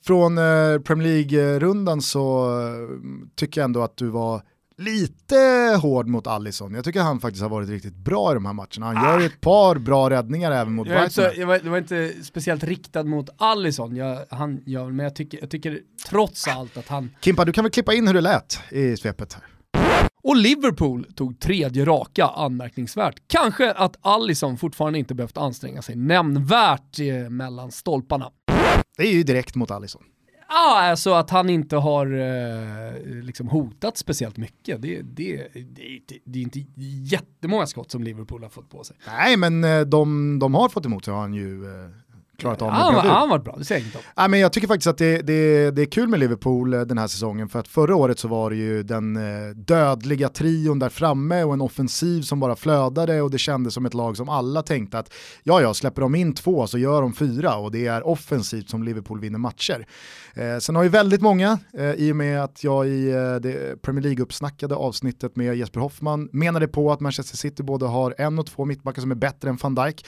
[0.06, 2.98] Från eh, Premier League-rundan så eh,
[3.36, 4.42] tycker jag ändå att du var
[4.78, 5.36] lite
[5.82, 6.74] hård mot Allison.
[6.74, 8.86] Jag tycker han faktiskt har varit riktigt bra i de här matcherna.
[8.86, 9.12] Han ah.
[9.12, 11.26] gör ett par bra räddningar även mot Brighton.
[11.36, 15.50] Jag var, var inte speciellt riktad mot Allison, jag, han, jag, men jag tycker, jag
[15.50, 15.80] tycker
[16.10, 17.10] trots allt att han...
[17.22, 19.44] Kimpa, du kan väl klippa in hur det lät i svepet här.
[20.24, 23.22] Och Liverpool tog tredje raka, anmärkningsvärt.
[23.28, 28.32] Kanske att Allison fortfarande inte behövt anstränga sig nämnvärt eh, mellan stolparna.
[28.98, 30.04] Det är ju direkt mot Allison.
[30.54, 34.82] Ja, ah, alltså att han inte har eh, liksom hotat speciellt mycket.
[34.82, 36.60] Det, det, det, det, är inte
[37.12, 38.98] jättemånga skott som Liverpool har fått på sig.
[39.08, 41.90] Nej, men eh, de, de har fått emot så har han ju eh,
[42.42, 44.04] klarat av med Han har varit bra, det säger jag inte om.
[44.16, 46.98] Ja, men jag tycker faktiskt att det, det, det är kul med Liverpool eh, den
[46.98, 50.90] här säsongen för att förra året så var det ju den eh, dödliga trion där
[50.90, 54.64] framme och en offensiv som bara flödade och det kändes som ett lag som alla
[54.64, 55.14] tänkte att
[55.44, 58.84] ja, ja, släpper de in två så gör de fyra och det är offensivt som
[58.84, 59.86] Liverpool vinner matcher.
[60.34, 63.82] Eh, sen har ju väldigt många, eh, i och med att jag i eh, det
[63.82, 68.46] Premier League-uppsnackade avsnittet med Jesper Hoffman menade på att Manchester City både har en och
[68.46, 70.06] två mittbackar som är bättre än van Dijk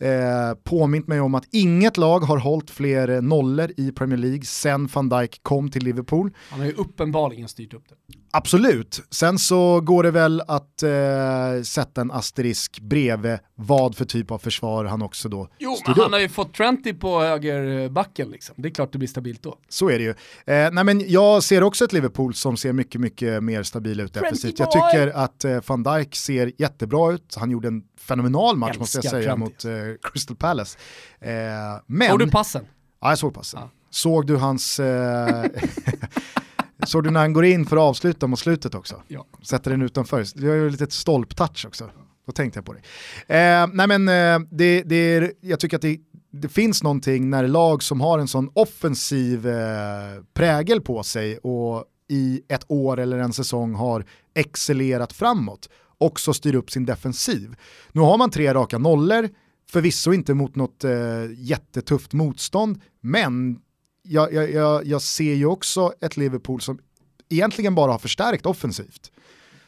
[0.00, 4.86] eh, påmint mig om att inget lag har hållit fler nollor i Premier League sen
[4.86, 6.30] van Dijk kom till Liverpool.
[6.50, 7.94] Han har ju uppenbarligen styrt upp det.
[8.32, 14.30] Absolut, sen så går det väl att eh, sätta en asterisk bredvid vad för typ
[14.30, 16.12] av försvar han också då Jo, men han upp.
[16.12, 18.54] har ju fått Trenty på högerbacken liksom.
[18.58, 19.58] Det är klart det blir stabilt då.
[19.68, 20.10] Så är det ju.
[20.54, 24.14] Eh, nej men jag ser också ett Liverpool som ser mycket, mycket mer stabil ut
[24.14, 24.58] defensivt.
[24.58, 27.34] Jag tycker att eh, van Dijk ser jättebra ut.
[27.38, 29.40] Han gjorde en fenomenal match Älskar måste jag säga Trenty.
[29.40, 30.78] mot eh, Crystal Palace.
[31.20, 31.30] Eh,
[31.86, 32.08] men...
[32.10, 32.64] Såg du passen?
[33.00, 33.60] Ja, jag såg passen.
[33.62, 33.70] Ja.
[33.90, 34.80] Såg du hans...
[36.86, 39.02] Såg du när han går in för att avsluta mot slutet också?
[39.08, 39.26] Ja.
[39.42, 40.26] Sätter den utanför.
[40.34, 41.90] Det har ju ett litet stolptouch också.
[42.26, 42.80] Då tänkte jag på det.
[43.36, 45.98] Eh, nej men eh, det, det, jag tycker att det,
[46.32, 51.84] det, finns någonting när lag som har en sån offensiv eh, prägel på sig och
[52.08, 54.04] i ett år eller en säsong har
[54.34, 55.68] excellerat framåt
[56.00, 57.56] också styr upp sin defensiv.
[57.92, 59.28] Nu har man tre raka nollor,
[59.70, 60.92] förvisso inte mot något eh,
[61.36, 63.60] jättetufft motstånd, men
[64.02, 66.78] jag, jag, jag, jag ser ju också ett Liverpool som
[67.28, 69.10] egentligen bara har förstärkt offensivt.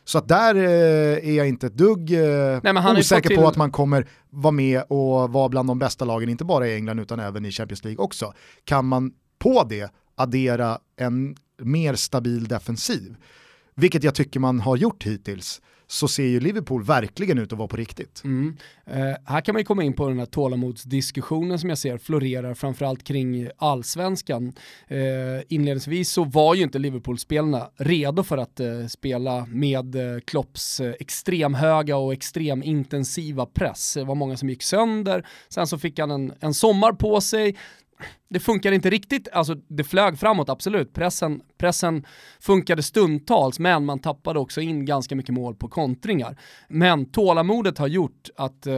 [0.04, 3.38] Så att där eh, är jag inte ett dugg eh, Nej, osäker till...
[3.38, 6.74] på att man kommer vara med och vara bland de bästa lagen, inte bara i
[6.74, 8.32] England utan även i Champions League också.
[8.64, 13.16] Kan man på det addera en mer stabil defensiv,
[13.74, 15.60] vilket jag tycker man har gjort hittills,
[15.93, 18.22] så ser ju Liverpool verkligen ut att vara på riktigt.
[18.24, 18.57] Mm.
[18.86, 22.55] Eh, här kan man ju komma in på den här tålamodsdiskussionen som jag ser florerar
[22.55, 24.53] framförallt kring allsvenskan.
[24.88, 24.99] Eh,
[25.49, 30.95] inledningsvis så var ju inte Liverpool-spelarna redo för att eh, spela med eh, Klopps eh,
[31.01, 33.95] extremhöga och extremintensiva press.
[33.95, 37.57] Det var många som gick sönder, sen så fick han en, en sommar på sig,
[38.32, 42.07] det funkar inte riktigt, alltså det flög framåt absolut, pressen, pressen
[42.40, 46.36] funkade stundtals men man tappade också in ganska mycket mål på kontringar.
[46.68, 48.74] Men tålamodet har gjort att eh,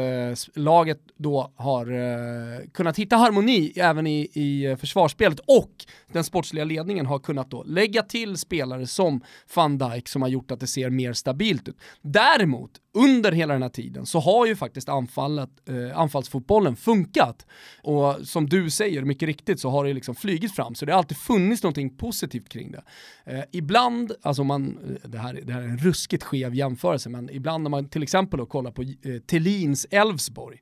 [0.54, 5.70] laget då har eh, kunnat hitta harmoni även i, i eh, försvarsspelet och
[6.12, 9.20] den sportsliga ledningen har kunnat då lägga till spelare som
[9.54, 11.76] van Dijk som har gjort att det ser mer stabilt ut.
[12.02, 17.46] Däremot, under hela den här tiden så har ju faktiskt anfallet, eh, anfallsfotbollen funkat.
[17.82, 20.98] Och som du säger, mycket riktigt så har det liksom flygit fram, så det har
[20.98, 22.82] alltid funnits någonting positivt kring det.
[23.24, 27.30] Eh, ibland, alltså man, eh, det här, det här är en ruskigt skev jämförelse, men
[27.30, 28.88] ibland när man till exempel då kollar på eh,
[29.26, 30.58] Tellins Elfsborg,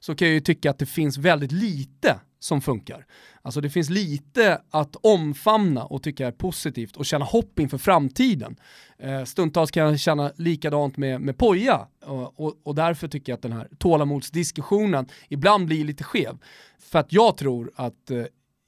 [0.00, 3.06] så kan jag ju tycka att det finns väldigt lite som funkar.
[3.42, 8.56] Alltså det finns lite att omfamna och tycka är positivt och känna hopp inför framtiden.
[8.98, 13.36] Eh, stundtals kan jag känna likadant med, med Poja och, och, och, därför tycker jag
[13.36, 16.38] att den här tålamodsdiskussionen ibland blir lite skev.
[16.78, 18.24] För att jag tror att eh,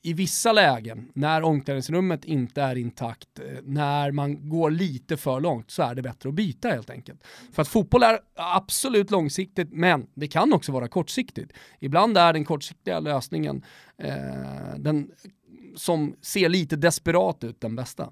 [0.06, 5.70] i vissa lägen, när omklädningsrummet inte är intakt, eh, när man går lite för långt,
[5.70, 7.24] så är det bättre att byta helt enkelt.
[7.52, 11.52] För att fotboll är absolut långsiktigt, men det kan också vara kortsiktigt.
[11.80, 13.64] Ibland är den kortsiktiga lösningen
[13.98, 15.10] eh, den
[15.76, 18.10] som ser lite desperat ut den bästa.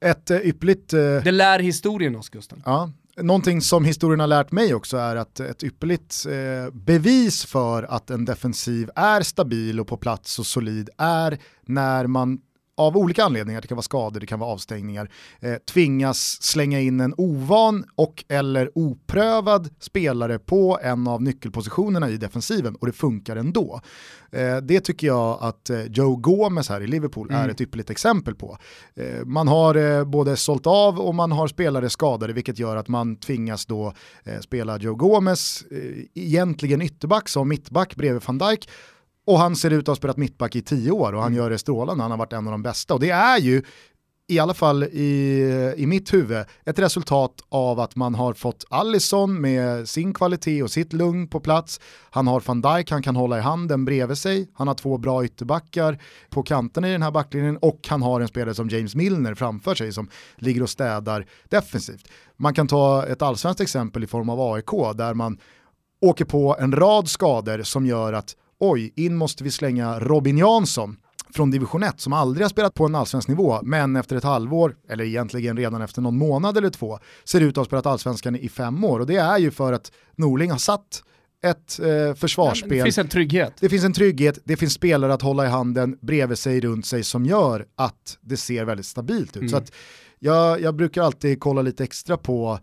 [0.00, 0.94] Ett uh, ypperligt...
[0.94, 1.22] Uh...
[1.24, 2.62] Det lär historien oss, Gusten.
[2.66, 7.82] Ja, Någonting som historien har lärt mig också är att ett ypperligt eh, bevis för
[7.82, 12.38] att en defensiv är stabil och på plats och solid är när man
[12.76, 15.10] av olika anledningar, det kan vara skador, det kan vara avstängningar,
[15.40, 22.16] eh, tvingas slänga in en ovan och eller oprövad spelare på en av nyckelpositionerna i
[22.16, 23.80] defensiven och det funkar ändå.
[24.32, 27.42] Eh, det tycker jag att eh, Joe Gomez här i Liverpool mm.
[27.42, 28.58] är ett ypperligt exempel på.
[28.94, 32.88] Eh, man har eh, både sålt av och man har spelare skadade vilket gör att
[32.88, 33.92] man tvingas då
[34.24, 35.64] eh, spela Joe Gomez,
[36.14, 38.68] egentligen ytterback som mittback bredvid van Dijk
[39.24, 41.36] och han ser ut att ha spelat mittback i tio år och han mm.
[41.36, 42.94] gör det strålande, han har varit en av de bästa.
[42.94, 43.62] Och det är ju,
[44.28, 49.40] i alla fall i, i mitt huvud, ett resultat av att man har fått Allison
[49.40, 51.80] med sin kvalitet och sitt lugn på plats.
[52.10, 54.50] Han har van Dijk, han kan hålla i handen bredvid sig.
[54.54, 55.98] Han har två bra ytterbackar
[56.30, 59.74] på kanten i den här backlinjen och han har en spelare som James Milner framför
[59.74, 62.08] sig som ligger och städar defensivt.
[62.36, 65.38] Man kan ta ett allsvenskt exempel i form av AIK där man
[66.00, 70.96] åker på en rad skador som gör att oj, in måste vi slänga Robin Jansson
[71.34, 74.76] från division 1 som aldrig har spelat på en allsvensk nivå men efter ett halvår,
[74.88, 78.48] eller egentligen redan efter någon månad eller två, ser ut att ha spelat allsvenskan i
[78.48, 81.02] fem år och det är ju för att Norling har satt
[81.44, 82.78] ett eh, försvarsspel.
[82.78, 83.52] det finns en trygghet.
[83.60, 87.02] Det finns en trygghet, det finns spelare att hålla i handen bredvid sig, runt sig
[87.02, 89.36] som gör att det ser väldigt stabilt ut.
[89.36, 89.48] Mm.
[89.48, 89.72] Så att
[90.18, 92.58] jag, jag brukar alltid kolla lite extra på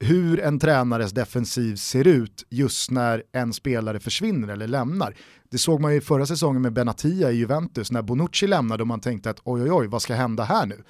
[0.00, 5.16] hur en tränares defensiv ser ut just när en spelare försvinner eller lämnar.
[5.50, 9.00] Det såg man ju förra säsongen med Benatia i Juventus när Bonucci lämnade och man
[9.00, 10.84] tänkte att oj oj oj vad ska hända här nu?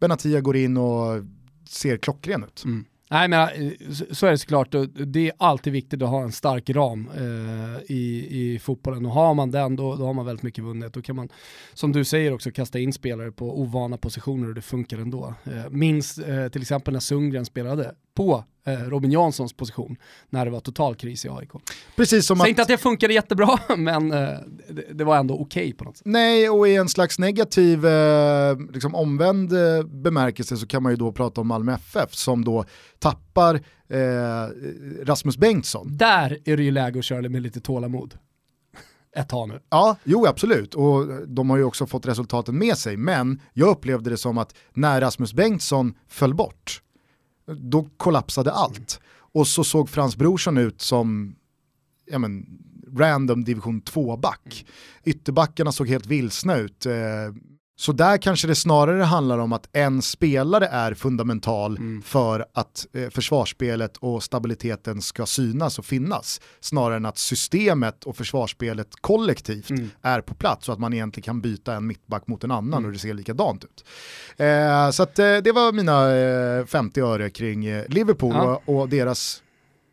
[0.00, 1.24] Benatia går in och
[1.68, 2.64] ser klockren ut.
[2.64, 2.84] Mm.
[3.12, 3.72] Nej men eh,
[4.10, 4.74] så är det såklart,
[5.06, 9.34] det är alltid viktigt att ha en stark ram eh, i, i fotbollen och har
[9.34, 10.94] man den då, då har man väldigt mycket vunnet.
[10.94, 11.28] Då kan man,
[11.74, 15.34] som du säger också, kasta in spelare på ovana positioner och det funkar ändå.
[15.44, 19.96] Eh, minns eh, till exempel när Sundgren spelade på eh, Robin Janssons position
[20.28, 21.50] när det var total kris i AIK.
[21.96, 22.48] Precis som Säg att...
[22.48, 24.38] inte att det funkade jättebra, men eh,
[24.88, 26.06] det, det, var ändå okej okay på något sätt.
[26.06, 30.96] Nej, och i en slags negativ, eh, liksom omvänd eh, bemärkelse så kan man ju
[30.96, 32.64] då prata om Malmö FF som då
[32.98, 33.54] tappar
[33.88, 34.48] eh,
[35.02, 35.96] Rasmus Bengtsson.
[35.96, 38.18] Där är det ju läge att köra med lite tålamod
[39.16, 39.60] ett tag nu.
[39.70, 40.74] Ja, jo absolut.
[40.74, 42.96] Och de har ju också fått resultaten med sig.
[42.96, 46.82] Men jag upplevde det som att när Rasmus Bengtsson föll bort,
[47.46, 49.00] då kollapsade allt.
[49.32, 51.36] Och så såg Frans Brorsson ut som
[52.10, 52.46] ja men,
[52.96, 54.66] random division 2-back.
[55.04, 56.86] Ytterbackarna såg helt vilsna ut.
[56.86, 56.92] Eh,
[57.80, 62.02] så där kanske det snarare handlar om att en spelare är fundamental mm.
[62.02, 66.40] för att eh, försvarsspelet och stabiliteten ska synas och finnas.
[66.60, 69.90] Snarare än att systemet och försvarsspelet kollektivt mm.
[70.02, 72.84] är på plats så att man egentligen kan byta en mittback mot en annan mm.
[72.84, 73.84] och det ser likadant ut.
[74.36, 76.16] Eh, så att, eh, det var mina
[76.60, 78.62] eh, 50 öre kring Liverpool ja.
[78.66, 79.42] och, och deras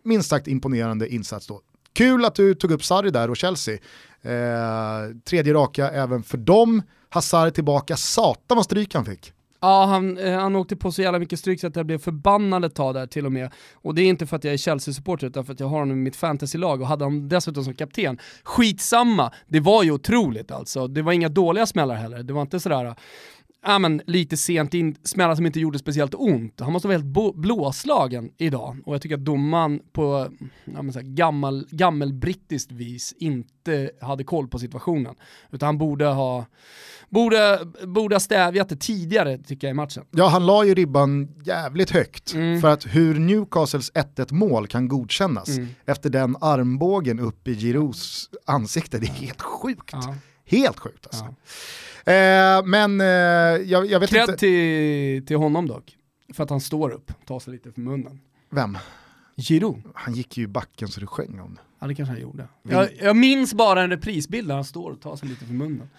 [0.04, 1.62] minst sagt imponerande insats då.
[1.98, 3.78] Kul att du tog upp Sarri där och Chelsea.
[4.22, 6.82] Eh, tredje raka även för dem.
[7.10, 9.34] Hazard tillbaka, satan vad stryk han fick.
[9.60, 12.66] Ja, han, eh, han åkte på så jävla mycket stryk så att jag blev förbannad
[12.66, 13.52] ett tag där till och med.
[13.74, 15.98] Och det är inte för att jag är Chelsea-supporter utan för att jag har honom
[15.98, 18.18] i mitt fantasylag och hade honom dessutom som kapten.
[18.44, 20.88] Skitsamma, det var ju otroligt alltså.
[20.88, 22.24] Det var inga dåliga smällar heller.
[22.24, 22.96] Det var inte sådär
[23.66, 26.60] ja, men, lite sent in, smällar som inte gjorde speciellt ont.
[26.60, 28.78] Han måste vara helt blåslagen idag.
[28.86, 30.28] Och jag tycker att domaren på
[30.66, 35.16] ja, men, så här, gammal, gammelbrittiskt vis inte hade koll på situationen.
[35.52, 36.46] Utan han borde ha,
[37.10, 40.06] borde, borde ha stävjat det tidigare tycker jag i matchen.
[40.12, 42.62] Ja, han la ju ribban jävligt högt mm.
[42.62, 45.70] för att hur Newcastles 1-1 mål kan godkännas mm.
[45.86, 49.90] efter den armbågen upp i Giroux ansikte, det är helt sjukt.
[49.92, 50.16] Ja.
[50.48, 51.36] Helt sjukt alltså.
[52.06, 52.12] Ja.
[52.14, 54.38] Eh, men eh, jag, jag vet Cred inte.
[54.38, 55.98] till, till honom dock.
[56.34, 58.20] För att han står upp, tar sig lite för munnen.
[58.50, 58.78] Vem?
[59.36, 59.82] Giro.
[59.94, 61.62] Han gick ju i backen så det sjöng om det.
[61.80, 62.48] Ja det kanske han gjorde.
[62.64, 65.90] Jag, jag minns bara en reprisbild där han står och tar sig lite för munnen.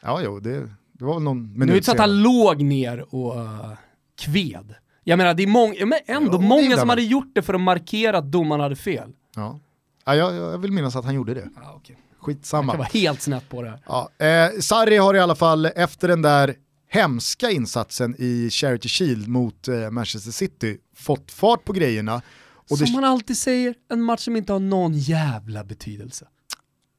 [0.00, 3.14] Ja jo, det, det var någon minut Nu är det så att han låg ner
[3.14, 3.72] och uh,
[4.18, 4.74] kved.
[5.04, 7.60] Jag menar det är många, men ändå jo, många som hade gjort det för att
[7.60, 9.12] markera att domaren hade fel.
[9.36, 9.60] Ja,
[10.04, 11.48] ja jag, jag vill minnas att han gjorde det.
[11.56, 11.96] Ja, okay.
[12.18, 12.64] Skitsamma.
[12.64, 13.80] Jag kan vara helt snett på det här.
[13.86, 16.54] Ja, eh, Sarri har i alla fall efter den där
[16.90, 22.22] hemska insatsen i Charity Shield mot eh, Manchester City fått fart på grejerna.
[22.70, 22.92] Och som det...
[22.92, 26.26] man alltid säger, en match som inte har någon jävla betydelse.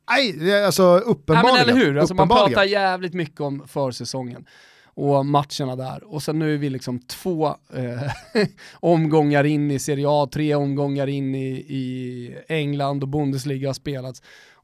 [0.09, 1.55] Nej, alltså uppenbarligen.
[1.55, 4.45] Nej, men eller hur, alltså, man pratar jävligt mycket om försäsongen
[4.93, 6.03] och matcherna där.
[6.03, 8.43] Och sen nu är vi liksom två eh,
[8.73, 14.21] omgångar in i Serie A, tre omgångar in i, i England och Bundesliga har spelats.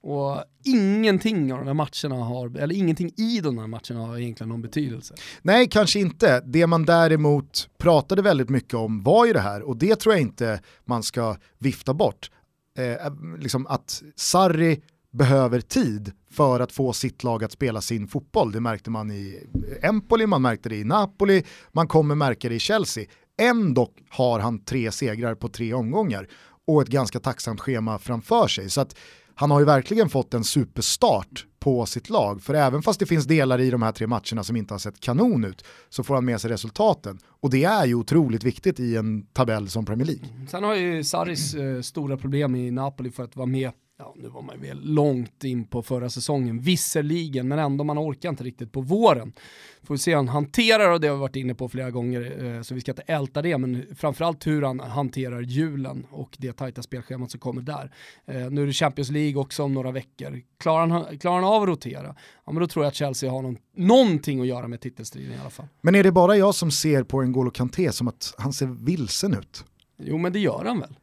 [0.07, 4.49] Och ingenting av de här matcherna har, eller ingenting i de här matcherna har egentligen
[4.49, 5.15] någon betydelse.
[5.41, 6.41] Nej, kanske inte.
[6.45, 10.21] Det man däremot pratade väldigt mycket om var ju det här, och det tror jag
[10.21, 12.31] inte man ska vifta bort.
[12.77, 14.81] Eh, eh, liksom att Sarri
[15.11, 18.51] behöver tid för att få sitt lag att spela sin fotboll.
[18.51, 19.47] Det märkte man i
[19.81, 23.05] Empoli, man märkte det i Napoli, man kommer märka det i Chelsea.
[23.41, 26.27] Ändå har han tre segrar på tre omgångar
[26.67, 28.69] och ett ganska tacksamt schema framför sig.
[28.69, 28.95] Så att
[29.35, 32.41] han har ju verkligen fått en superstart på sitt lag.
[32.41, 34.99] För även fast det finns delar i de här tre matcherna som inte har sett
[34.99, 37.19] kanon ut så får han med sig resultaten.
[37.41, 40.47] Och det är ju otroligt viktigt i en tabell som Premier League.
[40.51, 44.27] Sen har ju Saris eh, stora problem i Napoli för att vara med ja, nu
[44.27, 48.71] var man väl långt in på förra säsongen, visserligen, men ändå man orkar inte riktigt
[48.71, 49.33] på våren.
[49.83, 52.45] Får vi se hur han hanterar och det har vi varit inne på flera gånger,
[52.45, 56.53] eh, så vi ska inte älta det, men framförallt hur han hanterar julen och det
[56.53, 57.91] tajta spelschemat som kommer där.
[58.25, 60.41] Eh, nu är det Champions League också om några veckor.
[60.59, 62.15] Klarar han, klarar han av att rotera,
[62.45, 65.37] ja men då tror jag att Chelsea har någon, någonting att göra med titelstriden i
[65.41, 65.67] alla fall.
[65.81, 69.33] Men är det bara jag som ser på N'Golo Kanté som att han ser vilsen
[69.33, 69.65] ut?
[69.97, 70.95] Jo men det gör han väl.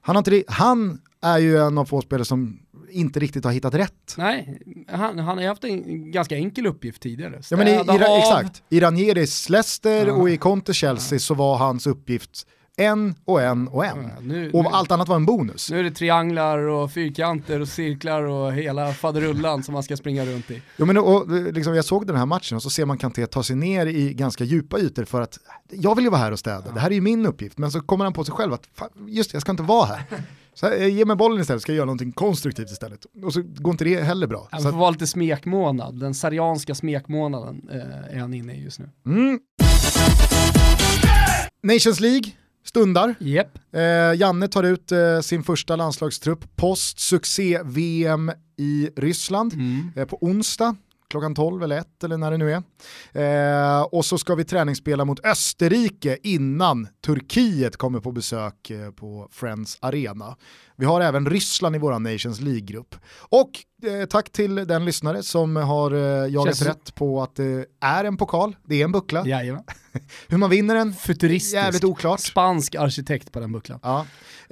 [0.00, 2.60] Han, har inte, han är ju en av få spelare som
[2.90, 4.14] inte riktigt har hittat rätt.
[4.18, 7.40] Nej, han, han har haft en ganska enkel uppgift tidigare.
[7.50, 10.12] Ja, men i, i, exakt, i Ranieris Leicester ja.
[10.12, 11.20] och i Conte Chelsea ja.
[11.20, 12.46] så var hans uppgift
[12.80, 14.02] en och en och en.
[14.02, 15.70] Ja, nu, och nu, allt annat var en bonus.
[15.70, 20.24] Nu är det trianglar och fyrkanter och cirklar och hela faderullan som man ska springa
[20.24, 20.62] runt i.
[20.76, 23.42] Jo, men och, liksom, jag såg den här matchen och så ser man Kanté ta
[23.42, 25.38] sig ner i ganska djupa ytor för att
[25.70, 26.72] jag vill ju vara här och städa, ja.
[26.72, 27.58] det här är ju min uppgift.
[27.58, 28.68] Men så kommer han på sig själv att
[29.06, 30.02] just det, jag ska inte vara här.
[30.54, 33.06] Så här, ge mig bollen istället, ska jag göra någonting konstruktivt istället.
[33.24, 34.48] Och så går inte det heller bra.
[34.50, 38.88] Han får vara lite smekmånad, den sarianska smekmånaden eh, är han inne i just nu.
[39.06, 39.40] Mm.
[41.62, 42.32] Nations League,
[42.64, 43.14] stundar.
[43.20, 43.58] Yep.
[43.72, 49.92] Eh, Janne tar ut eh, sin första landslagstrupp post succé-VM i Ryssland mm.
[49.96, 50.76] eh, på onsdag
[51.10, 52.62] klockan 12 eller 1 eller när det nu är.
[53.78, 59.28] Eh, och så ska vi träningsspela mot Österrike innan Turkiet kommer på besök eh, på
[59.32, 60.36] Friends Arena.
[60.76, 62.94] Vi har även Ryssland i vår Nations League-grupp.
[63.18, 63.50] Och
[63.86, 65.90] eh, tack till den lyssnare som har
[66.26, 66.68] jagat Känns...
[66.68, 69.26] rätt på att det är en pokal, det är en buckla.
[69.26, 69.64] Jajamän.
[70.28, 71.54] Hur man vinner den, Futuristisk.
[71.54, 72.20] jävligt oklart.
[72.20, 73.80] Spansk arkitekt på den bucklan.
[73.82, 74.06] Ja.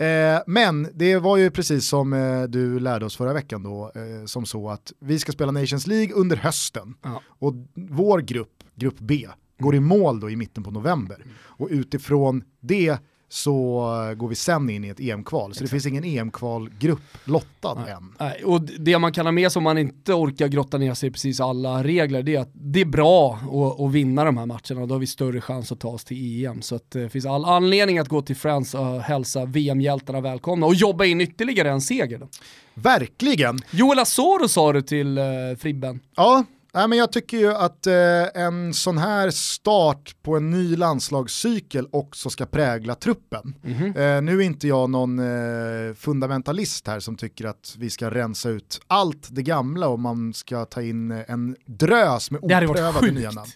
[0.05, 4.27] Eh, men det var ju precis som eh, du lärde oss förra veckan då, eh,
[4.27, 6.95] som så att vi ska spela Nations League under hösten.
[7.03, 7.23] Ja.
[7.29, 9.29] Och vår grupp, grupp B,
[9.59, 11.17] går i mål då i mitten på november.
[11.17, 11.29] Mm.
[11.41, 12.99] Och utifrån det
[13.29, 15.55] så går vi sen in i ett EM-kval.
[15.55, 17.93] Så det finns ingen EM-kvalgrupp lottad Nej.
[17.93, 18.15] än.
[18.21, 18.45] Nej.
[18.45, 21.13] Och det man kan ha med sig om man inte orkar grotta ner sig i
[21.13, 24.87] precis alla regler, det är att det är bra att, att vinna de här matcherna.
[24.87, 26.63] Då har vi större chans att ta oss till EM.
[26.63, 30.75] Så det eh, finns all anledning att gå till Friends och hälsa VM-hjältarna välkomna och
[30.75, 32.19] jobba in ytterligare en seger.
[32.19, 32.29] Då.
[32.75, 33.59] Verkligen!
[33.71, 35.25] Joel Asoro sa du till eh,
[35.59, 36.01] Fribben.
[36.17, 36.45] Ja,
[36.75, 41.89] Nej, men jag tycker ju att eh, en sån här start på en ny landslagscykel
[41.93, 43.55] också ska prägla truppen.
[43.65, 44.17] Mm -hmm.
[44.17, 48.49] eh, nu är inte jag någon eh, fundamentalist här som tycker att vi ska rensa
[48.49, 53.51] ut allt det gamla och man ska ta in en drös med oprövade nya namn.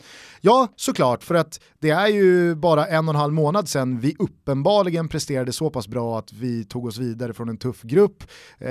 [0.45, 4.16] Ja, såklart, för att det är ju bara en och en halv månad sedan vi
[4.18, 8.24] uppenbarligen presterade så pass bra att vi tog oss vidare från en tuff grupp,
[8.59, 8.68] eh,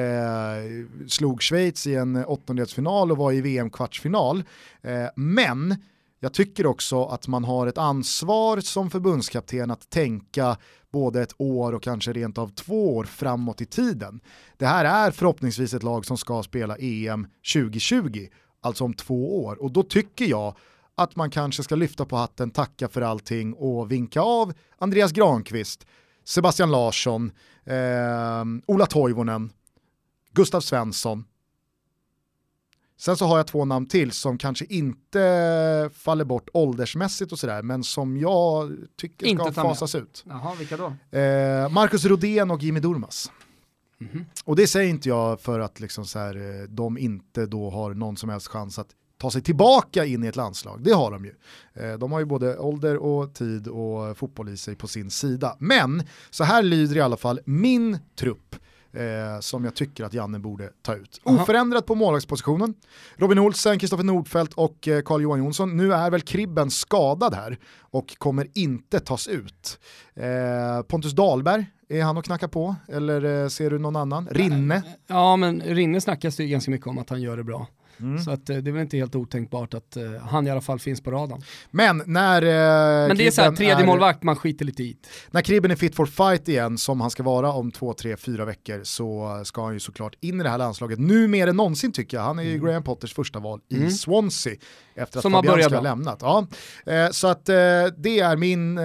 [1.07, 4.43] slog Schweiz i en åttondelsfinal och var i VM-kvartsfinal.
[4.81, 5.75] Eh, men
[6.19, 10.57] jag tycker också att man har ett ansvar som förbundskapten att tänka
[10.91, 14.19] både ett år och kanske rent av två år framåt i tiden.
[14.57, 18.27] Det här är förhoppningsvis ett lag som ska spela EM 2020,
[18.61, 19.61] alltså om två år.
[19.61, 20.55] Och då tycker jag
[21.01, 25.85] att man kanske ska lyfta på hatten, tacka för allting och vinka av Andreas Granqvist,
[26.23, 27.31] Sebastian Larsson,
[27.65, 29.51] eh, Ola Toivonen,
[30.31, 31.25] Gustav Svensson,
[33.01, 37.61] Sen så har jag två namn till som kanske inte faller bort åldersmässigt och sådär,
[37.61, 40.23] men som jag tycker inte ska fasas ut.
[40.27, 41.17] Jaha, vilka då?
[41.17, 43.31] Eh, Marcus Rodén och Jimmy Durmas.
[44.01, 44.25] Mm -hmm.
[44.45, 47.93] Och det säger inte jag för att liksom så här, eh, de inte då har
[47.93, 48.89] någon som helst chans att
[49.21, 50.83] ta sig tillbaka in i ett landslag.
[50.83, 51.33] Det har de ju.
[51.73, 55.55] Eh, de har ju både ålder och tid och fotboll i sig på sin sida.
[55.59, 58.55] Men så här lyder i alla fall min trupp
[58.93, 61.21] eh, som jag tycker att Janne borde ta ut.
[61.23, 61.41] Aha.
[61.41, 62.73] Oförändrat på målvaktspositionen.
[63.15, 65.77] Robin Olsen, Kristoffer Nordfeldt och eh, Carl-Johan Jonsson.
[65.77, 69.79] Nu är väl Kribben skadad här och kommer inte tas ut.
[70.15, 72.75] Eh, Pontus Dahlberg, är han att knacka på?
[72.87, 74.27] Eller eh, ser du någon annan?
[74.31, 74.83] Rinne?
[75.07, 77.67] Ja, men Rinne snackas det ju ganska mycket om att han gör det bra.
[78.01, 78.19] Mm.
[78.19, 80.79] Så att, eh, det är väl inte helt otänkbart att uh, han i alla fall
[80.79, 81.41] finns på radarn.
[81.71, 82.41] Men när...
[82.41, 84.97] Uh, Men det är såhär, tredje är, målvakt man skiter lite i.
[85.31, 88.45] När Kribben är fit for fight igen, som han ska vara om två, tre, fyra
[88.45, 90.99] veckor, så ska han ju såklart in i det här landslaget.
[90.99, 92.23] Nu mer än någonsin tycker jag.
[92.23, 92.65] Han är ju mm.
[92.65, 93.87] Graham Potters första val mm.
[93.87, 94.55] i Swansea
[94.95, 96.19] efter att som Fabianski har lämnat.
[96.21, 96.47] Ja.
[96.85, 98.79] Eh, så att det är min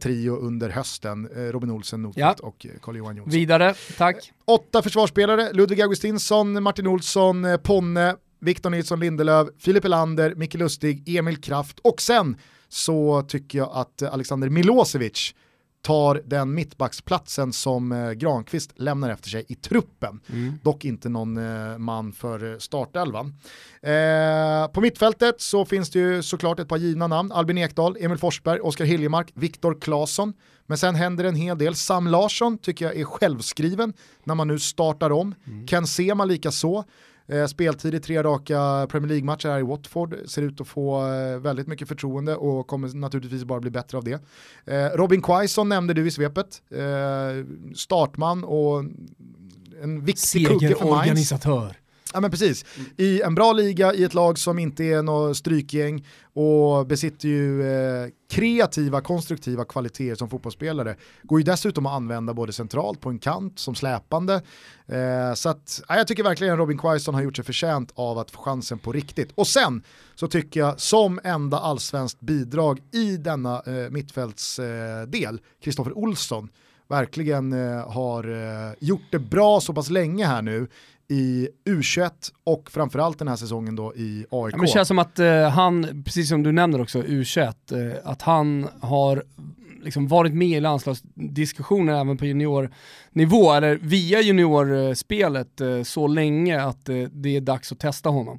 [0.00, 1.28] trio under hösten.
[1.52, 2.46] Robin Olsen, Nordqvist ja.
[2.46, 3.32] och Carl-Johan Jonsson.
[3.32, 4.32] Vidare, tack.
[4.44, 11.36] Åtta försvarsspelare, Ludvig Augustinsson, Martin Olsson, Ponne, Victor Nilsson Lindelöf, Filip Elander, Micke Lustig, Emil
[11.36, 12.36] Kraft och sen
[12.68, 15.34] så tycker jag att Alexander Milosevic
[15.86, 20.20] tar den mittbacksplatsen som eh, Granqvist lämnar efter sig i truppen.
[20.32, 20.58] Mm.
[20.62, 23.26] Dock inte någon eh, man för eh, startelvan.
[23.82, 27.32] Eh, på mittfältet så finns det ju såklart ett par givna namn.
[27.32, 30.32] Albin Ekdal, Emil Forsberg, Oskar Hiljemark, Viktor Claesson.
[30.66, 31.74] Men sen händer en hel del.
[31.74, 33.92] Sam Larsson tycker jag är självskriven
[34.24, 35.34] när man nu startar om.
[35.46, 35.66] Mm.
[35.66, 36.84] Ken Sema lika så.
[37.28, 41.38] Eh, speltid i tre raka Premier League-matcher här i Watford, ser ut att få eh,
[41.38, 44.20] väldigt mycket förtroende och kommer naturligtvis bara bli bättre av det.
[44.64, 48.84] Eh, Robin Quaison nämnde du i svepet, eh, startman och
[49.82, 51.00] en viktig kugge för Mainz.
[51.00, 51.76] organisatör.
[52.16, 52.64] Ja men precis,
[52.96, 57.62] i en bra liga, i ett lag som inte är något strykgäng och besitter ju
[57.62, 60.96] eh, kreativa, konstruktiva kvaliteter som fotbollsspelare.
[61.22, 64.34] Går ju dessutom att använda både centralt på en kant som släpande.
[64.86, 68.30] Eh, så att, ja, jag tycker verkligen Robin Quaison har gjort sig förtjänt av att
[68.30, 69.32] få chansen på riktigt.
[69.34, 69.82] Och sen
[70.14, 76.48] så tycker jag som enda allsvenskt bidrag i denna eh, mittfältsdel, eh, Kristoffer Olsson,
[76.88, 80.68] verkligen eh, har eh, gjort det bra så pass länge här nu
[81.08, 82.10] i U21
[82.44, 84.54] och framförallt den här säsongen då i AIK.
[84.56, 88.22] Ja, det känns som att eh, han, precis som du nämner också, U21, eh, att
[88.22, 89.22] han har
[89.86, 96.88] liksom varit med i landslagsdiskussioner även på juniornivå, eller via juniorspelet eh, så länge att
[96.88, 98.38] eh, det är dags att testa honom.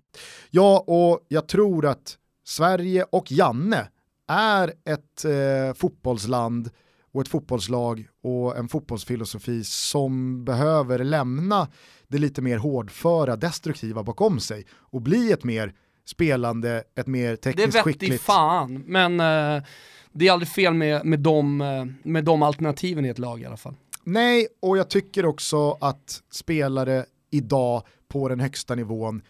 [0.49, 3.87] Ja, och jag tror att Sverige och Janne
[4.27, 6.69] är ett eh, fotbollsland
[7.17, 11.67] och ett fotbollslag och en fotbollsfilosofi som behöver lämna
[12.07, 15.73] det lite mer hårdföra, destruktiva bakom sig och bli ett mer
[16.05, 18.11] spelande, ett mer tekniskt det skickligt...
[18.11, 19.63] Det vet fan, men uh,
[20.11, 23.45] det är aldrig fel med, med, de, uh, med de alternativen i ett lag i
[23.45, 23.75] alla fall.
[24.03, 29.21] Nej, och jag tycker också att spelare idag på den högsta nivån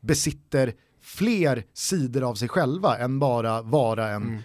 [0.00, 0.72] besitter
[1.02, 4.42] fler sidor av sig själva än bara vara en mm.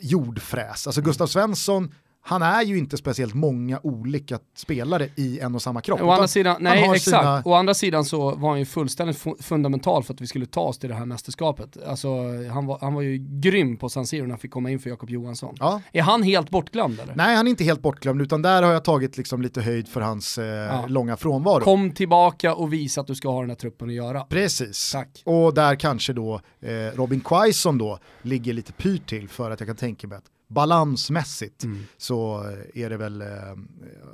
[0.00, 0.86] jordfräs.
[0.86, 1.94] Alltså Gustav Svensson
[2.28, 6.00] han är ju inte speciellt många olika spelare i en och samma kropp.
[6.00, 7.42] Å andra sidan, nej exakt, sina...
[7.44, 10.60] å andra sidan så var han ju fullständigt fu fundamental för att vi skulle ta
[10.60, 11.76] oss till det här mästerskapet.
[11.86, 12.08] Alltså,
[12.52, 14.90] han, var, han var ju grym på San Siro när han fick komma in för
[14.90, 15.56] Jakob Johansson.
[15.58, 15.80] Ja.
[15.92, 17.14] Är han helt bortglömd eller?
[17.14, 20.00] Nej han är inte helt bortglömd utan där har jag tagit liksom lite höjd för
[20.00, 20.86] hans eh, ja.
[20.88, 21.60] långa frånvaro.
[21.60, 24.20] Kom tillbaka och visa att du ska ha den här truppen att göra.
[24.20, 25.22] Precis, Tack.
[25.24, 29.66] och där kanske då eh, Robin Quaison då ligger lite pyrt till för att jag
[29.66, 31.86] kan tänka mig att balansmässigt mm.
[31.96, 32.44] så
[32.74, 33.28] är det väl eh,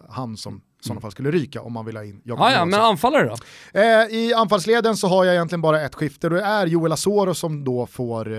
[0.08, 1.02] han som i sådana mm.
[1.02, 3.36] fall skulle ryka om man vill ha in Jakob ah, ja, men anfallare då?
[3.80, 7.34] Eh, I anfallsleden så har jag egentligen bara ett skifte och det är Joel Asoro
[7.34, 8.38] som då får eh,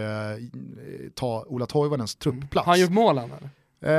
[1.16, 2.40] ta Ola Toivonens mm.
[2.40, 2.66] truppplats.
[2.66, 3.50] Har han gjort mål han eller?
[3.88, 3.92] Eh,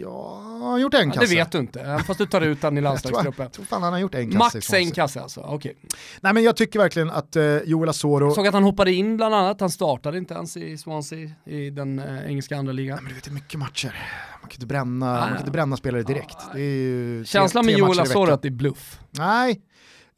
[0.00, 1.26] ja, har han gjort en Ja, kasse?
[1.26, 3.42] det vet du inte, fast du tar ut han i jag tror, landslagsgruppen.
[3.42, 4.56] jag tror fan han har gjort en kasse.
[4.56, 5.76] Max en kasse alltså, okej.
[6.20, 9.34] Nej men jag tycker verkligen att eh, Joel Asoro, Såg att han hoppade in bland
[9.34, 12.98] annat, han startade inte ens i Swansea i den eh, engelska andra ligan.
[13.02, 13.94] men du vet det är mycket matcher.
[14.40, 16.36] Man kan inte bränna, Nej, man kan inte bränna spelare direkt.
[16.54, 18.98] Det är ju Känslan med Joel Asoro att det är bluff.
[19.10, 19.60] Nej,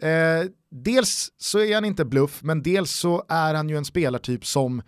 [0.03, 4.47] eh, dels så är han inte bluff, men dels så är han ju en spelartyp
[4.47, 4.82] som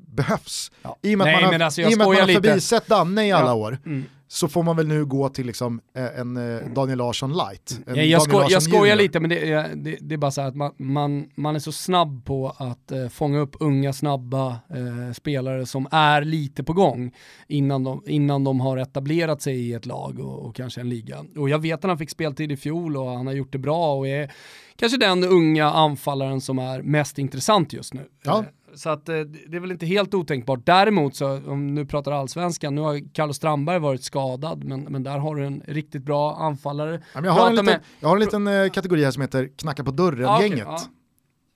[0.00, 0.72] behövs.
[0.82, 0.98] Ja.
[1.02, 2.16] I och med Nej, att man men har, alltså, jag i och med att man
[2.16, 3.54] skojar har förbisett Danne i alla Ja.
[3.54, 4.04] år, Mm.
[4.32, 7.80] Så får man väl nu gå till liksom, eh, en eh, Daniel Larsson light.
[7.86, 7.94] En.
[7.96, 8.96] Ja, jag, Daniel sko jag Larsson skojar junior.
[8.96, 11.72] lite men det det, det är bara så här att man, man, man är så
[11.72, 17.14] snabb på att eh, fånga upp unga snabba eh, spelare som är lite på gång
[17.48, 21.24] innan de, innan de har etablerat sig i ett lag och, och kanske en liga.
[21.36, 23.94] Och jag vet att han fick speltid i fjol och han har gjort det bra
[23.94, 24.32] och är
[24.76, 28.08] kanske den unga anfallaren som är mest intressant just nu.
[28.24, 28.44] Ja.
[28.74, 29.14] Så att eh,
[29.48, 30.60] det är väl inte helt otänkbart.
[30.64, 35.18] Däremot så, om nu pratar allsvenskan, nu har Carlos Strandberg varit skadad, men, men där
[35.18, 37.00] har du en riktigt bra anfallare.
[37.14, 39.90] Ja, jag, har liten, jag har en liten eh, kategori här som heter knacka på
[39.90, 40.66] dörren-gänget.
[40.66, 40.80] ja.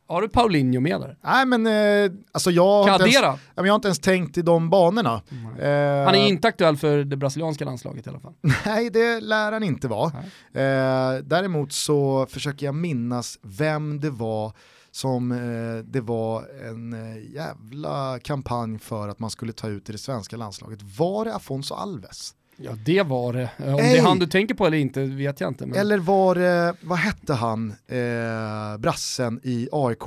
[0.07, 1.17] Har du Paulinho med där?
[1.23, 4.71] Nej men eh, alltså jag har, inte ens, jag har inte ens tänkt i de
[4.71, 5.23] banorna.
[5.59, 8.35] Eh, Han är inte aktuell för det brasilianska landslaget i alla fall.
[8.67, 10.12] Nej, det lär han inte vara.
[10.53, 14.53] Eh, däremot så försöker jag minnas vem det var
[14.95, 19.92] som eh, det var en eh, jävla kampanj för att man skulle ta ut i
[19.92, 20.78] det svenska landslaget.
[20.99, 22.34] Var det Afonso Alves?
[22.57, 23.51] Ja det var det.
[23.59, 23.99] Eh, Om det Ey!
[23.99, 25.66] är han du tänker på eller inte vet jag inte.
[25.66, 30.03] Men Eller var det, vad hette han, eh, brassen i AIK?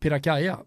[0.00, 0.58] Pirakaja,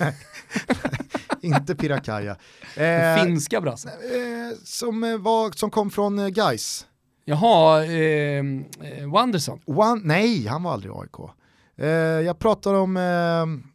[1.40, 2.36] inte Pirakaja.
[2.76, 3.90] Eh, finska brassen.
[3.90, 6.86] eh, som, eh, var, som kom från eh, Gais.
[7.24, 8.44] Jaha, eh,
[9.12, 9.60] Wanderson.
[9.64, 11.30] One, nej, han var aldrig AIK.
[11.80, 11.88] Eh,
[12.26, 13.70] jag pratar om eh,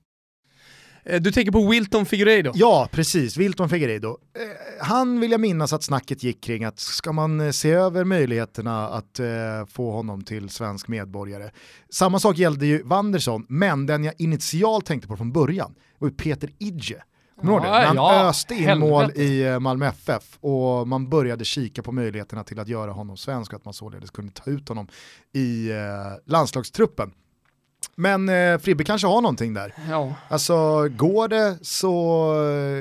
[1.05, 2.51] Eh, Du tänker på Wilton Figueiredo?
[2.55, 3.37] Ja, precis.
[3.37, 4.17] Wilton Figueiredo.
[4.81, 9.19] Han vill jag minnas att snacket gick kring att ska man se över möjligheterna att
[9.67, 11.51] få honom till svensk medborgare.
[11.89, 16.49] Samma sak gällde ju Wanderson, men den jag initialt tänkte på från början var Peter
[16.59, 17.03] Idje.
[17.41, 17.67] Kommer?
[17.67, 18.89] Ja, han ja, öste in helvete.
[18.89, 23.53] mål i Malmö FF och man började kika på möjligheterna till att göra honom svensk
[23.53, 24.87] och att man således kunde ta ut honom
[25.33, 25.69] i
[26.25, 27.11] landslagstruppen.
[27.97, 29.73] Men eh, Fribbe kanske har någonting där.
[29.89, 30.13] Ja.
[30.27, 32.31] Alltså går det så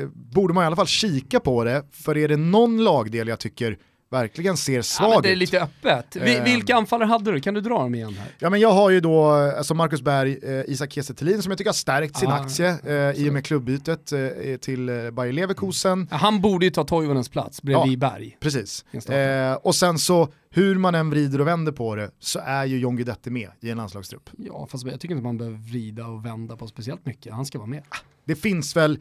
[0.03, 3.39] eh, borde man i alla fall kika på det, för är det någon lagdel jag
[3.41, 3.79] tycker
[4.11, 6.17] verkligen ser ja, men svag det är lite öppet.
[6.17, 6.45] Vi, Ehm.
[6.45, 7.41] vilka anfallare hade du?
[7.41, 8.27] Kan du dra dem igen här?
[8.39, 11.69] Ja men jag har ju då alltså Marcus Berg, eh, Isak Kiese som jag tycker
[11.69, 14.21] har stärkt sin Ah, aktie eh, i och med klubbytet eh,
[14.61, 16.09] till eh, Bayer Leverkusen.
[16.11, 18.11] Ja, Han borde ju ta Toivonens plats bredvid Ja.
[18.11, 18.37] Berg.
[18.41, 18.85] Precis.
[19.11, 22.79] Eh, och sen så, hur man än vrider och vänder på det, så är ju
[22.79, 24.31] John Guidetti med i en landslagstrupp.
[24.39, 27.33] Ja, fast jag tycker inte man behöver vrida och vända på speciellt mycket.
[27.33, 27.83] Han ska vara med.
[28.25, 29.01] Det finns väl eh,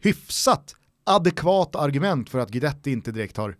[0.00, 3.56] hyfsat adekvat argument för att Guidetti inte direkt har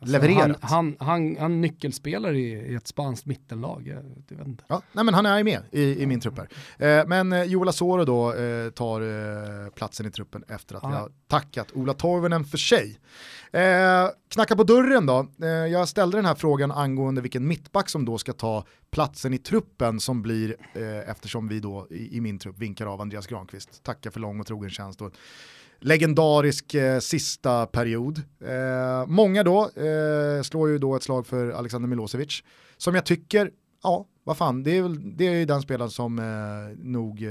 [0.00, 0.56] levererat.
[0.60, 3.86] Han, han, han, han nyckelspelare i, ett spanskt mittenlag.
[3.86, 4.04] Jag,
[4.38, 4.62] jag.
[4.68, 6.48] Ja, nej men han är med i, i min trupp här.
[7.00, 10.88] Eh, men eh, Joel Asoro då eh, tar eh, platsen i truppen efter att vi
[10.88, 10.98] Ja.
[11.00, 12.98] har tackat Ola Toivonen för sig.
[13.52, 15.26] Eh, knacka på dörren då.
[15.42, 19.38] Eh, jag ställde den här frågan angående vilken mittback som då ska ta platsen i
[19.38, 20.56] truppen som blir,
[21.06, 23.82] eftersom vi då i, i min trupp vinkar av Andreas Granqvist.
[23.82, 25.12] Tackar för lång och trogen tjänst och
[25.80, 28.18] legendarisk eh, sista period.
[28.44, 32.42] Eh, många då eh, slår ju då ett slag för Alexander Milosevic,
[32.76, 33.50] som jag tycker,
[33.82, 36.24] ja, vad fan, det är, väl, det är ju den spelaren som eh,
[36.84, 37.30] nog eh,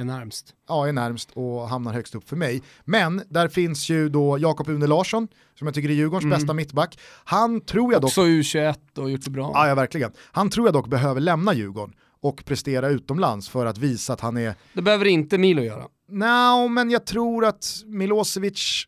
[0.00, 0.54] Är närmst.
[0.68, 2.62] ja, är närmst och hamnar högst upp för mig.
[2.84, 6.38] Men där finns ju då Jakob Une Larsson, som jag tycker är Djurgårdens Mm.
[6.38, 6.98] bästa mittback.
[7.24, 9.50] Han tror jag dock, Också U21 och gjort det bra.
[9.54, 13.78] ja, ja verkligen, han tror jag dock behöver lämna Djurgården och prestera utomlands för att
[13.78, 15.88] visa att han är Det behöver inte Milo göra.
[16.08, 18.84] Nej, men jag tror att Milosevic,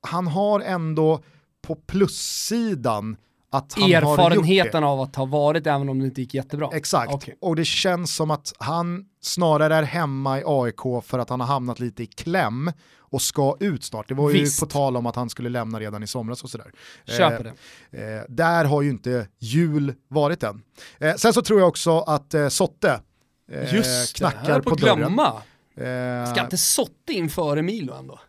[0.00, 1.22] han har ändå
[1.62, 3.16] på plussidan
[3.52, 6.68] att han har Erfarenheten av att ha varit även om det inte gick jättebra.
[6.70, 6.76] det.
[6.76, 7.36] Exakt, Okej.
[7.40, 11.46] och det känns som att han snarare är hemma i AIK för att han har
[11.46, 14.08] hamnat lite i kläm och ska ut snart.
[14.08, 14.60] Det var ju Visst.
[14.60, 16.72] på tal om att han skulle lämna redan i somras och sådär.
[17.06, 17.52] Köper Eh,
[17.90, 18.14] det.
[18.16, 20.62] Eh, där har ju inte jul varit än.
[20.98, 23.00] Eh, sen så tror jag också att eh, Sotte
[23.52, 24.96] eh, Just det, knackar höll på, på dörren.
[24.98, 25.42] glömma.
[25.76, 28.20] Eh, Ska inte Sotte in före Milo ändå?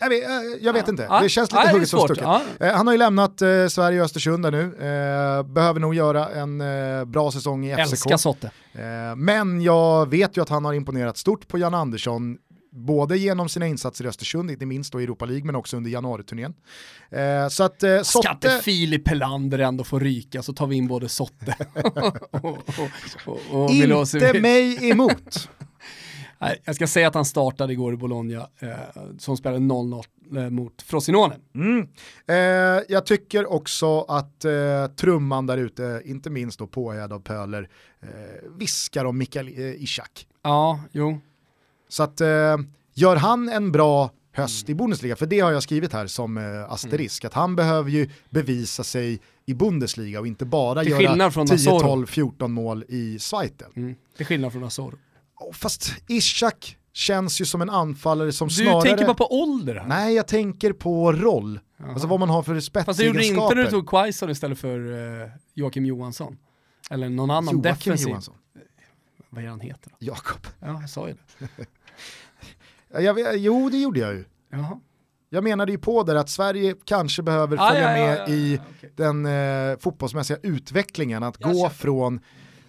[0.00, 0.30] Jag vet, eh,
[0.60, 0.90] jag vet Ja.
[0.90, 1.20] inte, Ja.
[1.20, 2.22] det känns Ja, lite är hugget som stucket.
[2.24, 2.42] Ja.
[2.60, 6.28] Eh, han har ju lämnat eh, Sverige och Östersund där nu, eh, behöver nog göra
[6.28, 7.80] en eh, bra säsong i FCK.
[7.92, 8.50] Älskar Sotte.
[8.72, 12.36] Eh, men jag vet ju att han har imponerat stort på Jan Andersson,
[12.72, 15.90] både genom sina insatser i Östersund, inte minst då i Europa League, men också under
[15.90, 16.54] januariturnén.
[17.10, 20.76] Eh, så att eh, Ska inte Sotte, Filip Pelander ändå få ryka så tar vi
[20.76, 21.96] in både Sotte och,
[22.30, 22.58] och,
[23.26, 25.48] och, och inte mig emot.
[26.38, 28.70] Nej, jag ska säga att han startade igår i Bologna, eh,
[29.18, 30.04] som spelade 0-0
[30.36, 31.36] eh, mot Frosinone.
[31.54, 31.88] Mm.
[32.26, 37.68] Eh, jag tycker också att eh, trumman där ute, inte minst då påhejad av Pöler,
[38.00, 38.08] eh,
[38.58, 40.26] viskar om Mikael Ishak.
[40.42, 41.18] Ja, jo.
[41.88, 42.20] Så att
[42.94, 47.24] gör han en bra höst i Bundesliga, för det har jag skrivit här som asterisk,
[47.24, 51.46] att han behöver ju bevisa sig i Bundesliga och inte bara Till göra skillnad från
[51.46, 51.80] 10, Nazoro.
[51.80, 53.70] 12, 14 mål i Schweitel.
[53.76, 53.94] Mm.
[54.16, 54.94] Till skillnad från Azor.
[55.36, 58.82] Oh, Fast Ishak känns ju som en anfallare som Du snarare...
[58.82, 59.86] tänker bara på ålder här.
[59.86, 61.60] Nej, jag tänker på roll.
[61.88, 63.44] Alltså vad man har för Fast det gjorde du spetsegenskaper.
[63.44, 66.38] inte när du tog Quaison istället för uh, Joakim Johansson.
[66.90, 68.08] Eller någon annan Joakim defensiv.
[68.08, 68.34] Johansson.
[69.30, 69.96] Vad är han heter då?
[69.98, 70.46] Jakob.
[70.60, 71.48] Ja, jag sa ju det.
[72.92, 74.24] Ja, Jag, jo, det gjorde jag ju.
[74.50, 74.80] Jaha.
[75.28, 78.24] Jag menade ju på där att Sverige kanske behöver Ah, följa ja, ja, med ja,
[78.28, 78.92] ja, i okej.
[78.96, 82.20] den eh, fotbollsmässiga utvecklingen, att Jag gå från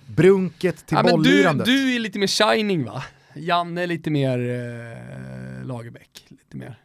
[0.08, 1.66] brunket till Ja, men du, bolllirandet.
[1.66, 3.03] du är lite mer shining va?
[3.36, 6.80] Janne är lite mer eh, Lagerbäck, lite mer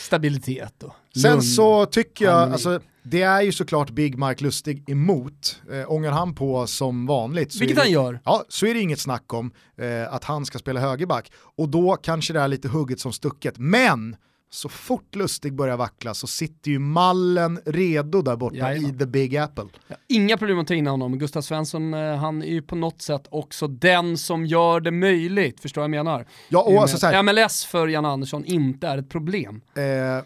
[0.00, 1.42] stabilitet och Sen lugn.
[1.42, 5.60] så tycker jag, alltså, det är ju såklart Big Mike Lustig emot.
[5.72, 8.20] Eh, ångar han på som vanligt så Vilket det, han gör.
[8.24, 11.32] Ja, så är det inget snack om eh, att han ska spela högerback.
[11.56, 13.54] Och då kanske det är lite hugget som stucket.
[13.58, 14.16] Men
[14.50, 18.94] så fort Lustig börjar vackla så sitter ju mallen redo där borta Jajamän.
[18.94, 19.64] i the Big Apple.
[19.88, 21.18] Ja, Inga problem att ta in honom.
[21.18, 25.60] Gustav Svensson, eh, han är ju på något sätt också den som gör det möjligt.
[25.60, 26.26] Förstår vad jag menar?
[26.48, 29.60] Ja, och alltså så här, MLS för Jan Andersson inte är ett problem.
[29.76, 29.82] Eh,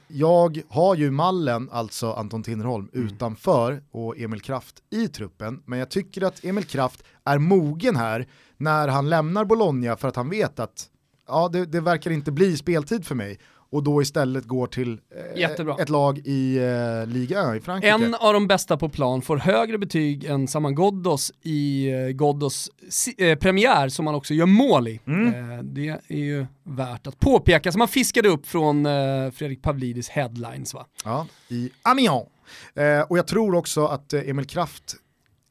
[0.08, 3.06] jag har ju mallen, alltså Anton Tinnerholm, Mm.
[3.06, 5.62] utanför och Emil Kraft i truppen.
[5.66, 10.16] Men jag tycker att Emil Kraft är mogen här när han lämnar Bologna för att
[10.16, 10.86] han vet att
[11.28, 13.38] ja, det, det verkar inte bli speltid för mig.
[13.70, 15.00] Och då istället går till
[15.36, 15.50] eh,
[15.80, 17.94] ett lag i eh, Liga 1 i Frankrike.
[17.94, 22.70] En av de bästa på plan får högre betyg än Saman Ghoddos i eh, Ghoddos
[23.18, 25.00] eh, premiär som han också gör mål i.
[25.06, 25.52] Mm.
[25.52, 30.08] Eh, det är ju värt att påpeka, som han fiskade upp från eh, Fredrik Pavlidis
[30.08, 30.86] headlines va?
[31.04, 32.26] Ja, i Amiens.
[32.74, 34.96] Eh, och jag tror också att Emil Kraft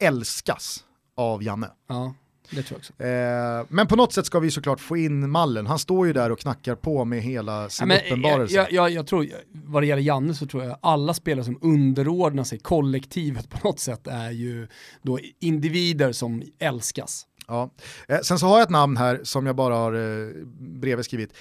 [0.00, 0.84] älskas
[1.16, 1.68] av Janne.
[1.88, 2.14] Ja,
[2.50, 3.02] det tror jag också.
[3.02, 5.66] Eh, men på något sätt ska vi såklart få in mallen.
[5.66, 8.54] Han står ju där och knackar på med hela Ja, sin men, uppenbarelse.
[8.54, 12.44] jag, jag, jag tror, vad det gäller Janne så tror jag alla spelare som underordnar
[12.44, 14.68] sig kollektivet på något sätt är ju
[15.02, 17.26] då individer som älskas.
[17.46, 17.70] Ja.
[18.08, 20.28] Eh, sen så har jag ett namn här som jag bara har eh,
[20.60, 21.34] bredvid skrivit.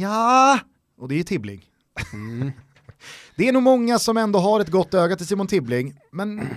[0.00, 0.58] Ja,
[1.00, 1.64] och det är Tibbling.
[2.12, 2.52] Mm.
[3.36, 6.48] det är nog många som ändå har ett gott öga till Simon Tibbling, men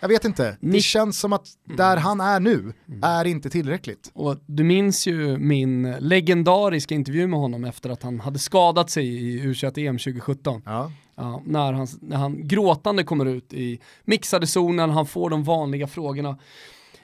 [0.00, 0.56] jag vet inte.
[0.60, 2.72] Det känns som att där han är nu
[3.02, 4.10] är inte tillräckligt.
[4.14, 9.06] Och du minns ju min legendariska intervju med honom efter att han hade skadat sig
[9.06, 10.62] i U21-EM 2017.
[10.64, 10.92] Ja.
[11.14, 15.86] Ja, när, han, när han gråtande kommer ut i mixade zonen, han får de vanliga
[15.86, 16.38] frågorna.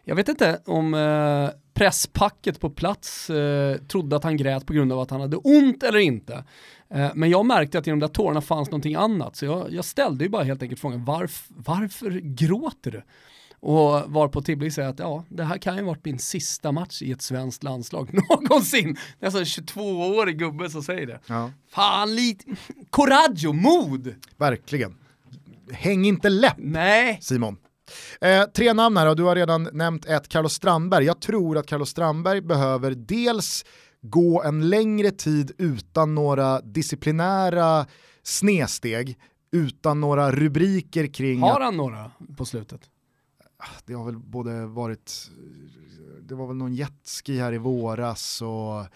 [0.04, 4.92] Jag vet inte om eh, presspacket på plats eh, trodde att han grät på grund
[4.92, 6.44] av att han hade ont eller inte.
[6.90, 9.84] Eh, men jag märkte att i de där tårarna fanns någonting annat, så jag, jag
[9.84, 13.02] ställde ju bara helt enkelt frågan varf, varför gråter du?
[13.60, 17.12] Och varpå Tibbling säger att ja, det här kan ju varit min sista match i
[17.12, 18.10] ett svenskt landslag
[18.40, 18.96] någonsin.
[19.18, 21.20] Det är alltså en 22-årig gubbe som säger det.
[21.26, 22.44] Ja, Fan lite,
[22.90, 24.14] coraggio, mod!
[24.36, 24.94] verkligen.
[25.72, 27.18] Häng inte läpp Nej.
[27.22, 27.56] Simon.
[28.20, 31.04] Eh, tre namn här och du har redan nämnt ett, Carlos Strandberg.
[31.04, 33.64] Jag tror att Carlos Strandberg behöver dels
[34.10, 37.86] gå en längre tid utan några disciplinära
[38.22, 39.18] snedsteg,
[39.52, 42.90] utan några rubriker kring Har att han några på slutet?
[43.86, 45.30] det har väl både varit,
[46.20, 48.86] det var väl någon jetski här i våras och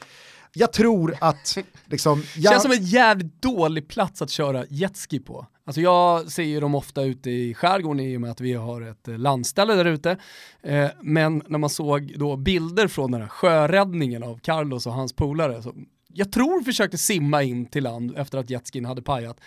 [0.52, 5.46] jag tror att liksom, jag, Känns som en jävligt dålig plats att köra jetski på.
[5.64, 8.82] Alltså jag ser ju dem ofta ute i skärgården i och med att vi har
[8.82, 10.16] ett eh, landställe där ute.
[10.62, 15.12] Eh, men när man såg då bilder från den här sjöräddningen av Carlos och hans
[15.12, 15.74] polare, så
[16.12, 19.40] jag tror försökte simma in till land efter att jetskin hade pajat.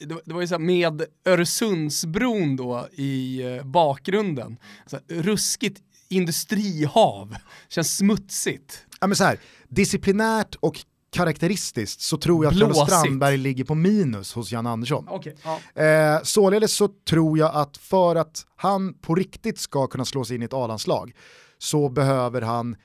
[0.00, 4.56] Det, det var ju så med Öresundsbron då i eh, bakgrunden.
[4.86, 7.36] Så här, ruskigt industrihav,
[7.68, 8.86] känns smutsigt.
[9.04, 9.38] Ja, men så här,
[9.68, 10.80] disciplinärt och
[11.12, 12.98] karaktäristiskt så tror jag att Carlos Blåsigt.
[12.98, 15.06] Strandberg ligger på minus hos Jan Andersson.
[15.10, 15.36] Okej,
[15.74, 15.82] ja.
[15.82, 20.36] Eh, således så tror jag att för att han på riktigt ska kunna slå sig
[20.36, 21.12] in i ett A-landslag
[21.58, 22.76] så behöver han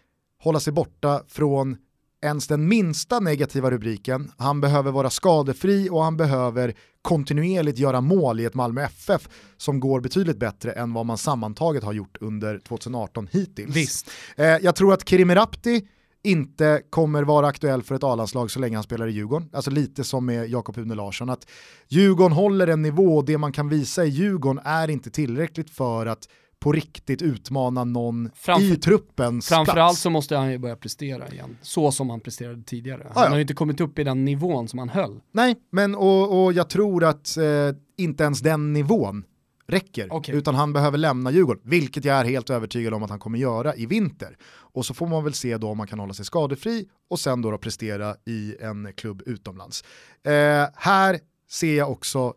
[0.43, 1.77] hålla sig borta från
[2.21, 8.39] ens den minsta negativa rubriken, han behöver vara skadefri och han behöver kontinuerligt göra mål
[8.39, 12.59] i ett Malmö FF som går betydligt bättre än vad man sammantaget har gjort under
[12.59, 13.75] 2018 hittills.
[13.75, 14.11] Visst.
[14.37, 15.87] Eh, jag tror att Kerim Rapti
[16.23, 19.49] inte kommer vara aktuell för ett A-landslag så länge han spelar i Djurgården.
[19.53, 21.47] Alltså lite som med Jakob Hune Larsson, att
[21.87, 26.05] Djurgården håller en nivå och det man kan visa i Djurgården är inte tillräckligt för
[26.05, 26.27] att
[26.59, 30.01] på riktigt utmana någon Framför- i truppens Framförallt plats.
[30.01, 33.01] så måste han ju börja prestera igen, så som han presterade tidigare.
[33.03, 33.29] Han Ja, ja.
[33.29, 35.19] har ju inte kommit upp i den nivån som han höll.
[35.31, 37.43] Nej, men och, och jag tror att eh,
[37.97, 39.23] inte ens den nivån
[39.69, 40.35] räcker, Okej.
[40.35, 43.75] utan han behöver lämna Djurgården, vilket jag är helt övertygad om att han kommer göra
[43.75, 44.37] i vinter.
[44.47, 47.41] Och så får man väl se då om man kan hålla sig skadefri och sen
[47.41, 49.83] då, då prestera i en klubb utomlands.
[50.23, 52.33] Eh, här ser jag också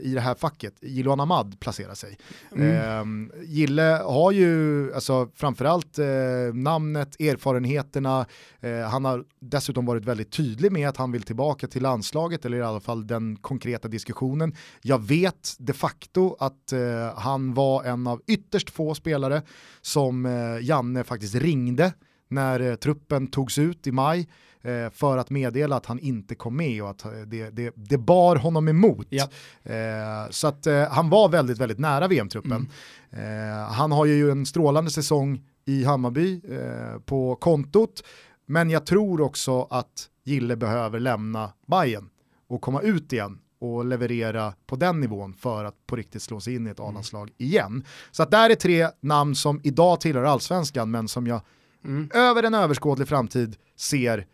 [0.00, 2.18] i det här facket, Jiloan Ahmad placera sig.
[2.56, 3.04] Eh,
[3.44, 6.06] Gille har ju alltså, framförallt eh,
[6.54, 8.26] namnet, erfarenheterna,
[8.60, 12.58] eh, han har dessutom varit väldigt tydlig med att han vill tillbaka till landslaget, eller
[12.58, 14.54] i alla fall den konkreta diskussionen.
[14.82, 19.42] Jag vet de facto att eh, han var en av ytterst få spelare
[19.80, 21.92] som eh, Janne faktiskt ringde
[22.28, 24.28] när eh, truppen togs ut i maj
[24.68, 27.98] eh, för att meddela att han inte kom med och att eh, det, det, det
[27.98, 29.06] bar honom emot.
[29.10, 29.28] Ja.
[29.62, 32.68] Eh, så att eh, han var väldigt, väldigt nära VM-truppen.
[33.10, 38.02] Eh, han har ju en strålande säsong i Hammarby eh, på kontot,
[38.46, 42.08] men jag tror också att Gille behöver lämna Bayern
[42.48, 46.54] och komma ut igen och leverera på den nivån för att på riktigt slå sig
[46.54, 47.84] in i ett A-landslag igen.
[48.10, 51.40] Så att där är tre namn som idag tillhör allsvenskan men som jag
[51.84, 52.10] Mm.
[52.14, 54.26] över en överskådlig framtid ser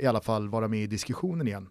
[0.00, 1.68] i alla fall vara med i diskussionen igen.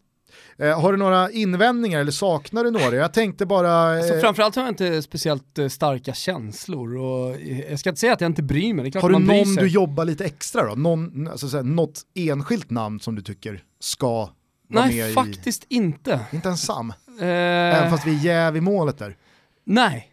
[0.57, 2.95] Eh, har du några invändningar eller saknar du några?
[2.95, 4.01] Jag tänkte bara...
[4.01, 7.99] Så eh, framförallt har jag inte speciellt eh, starka känslor och eh, jag ska inte
[7.99, 10.75] säga att jag inte bryr mig, har du någon du jobbar lite extra då?
[10.75, 14.29] Någon, alltså, såhär, något enskilt namn som du tycker ska vara
[14.67, 15.13] med Nej, i...
[15.13, 16.19] faktiskt inte.
[16.31, 17.27] Inte ens Sam, Eh,
[17.77, 19.17] även fast vi är jäv i målet där.
[19.65, 20.11] Nej.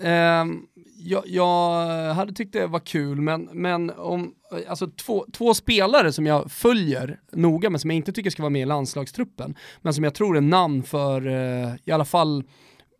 [0.00, 0.62] Ehm,
[1.04, 4.34] jag, jag hade tyckt det var kul, men, men om,
[4.68, 8.50] alltså två, två spelare som jag följer noga, men som jag inte tycker ska vara
[8.50, 12.44] med i landslagstruppen, men som jag tror är namn för eh, i alla fall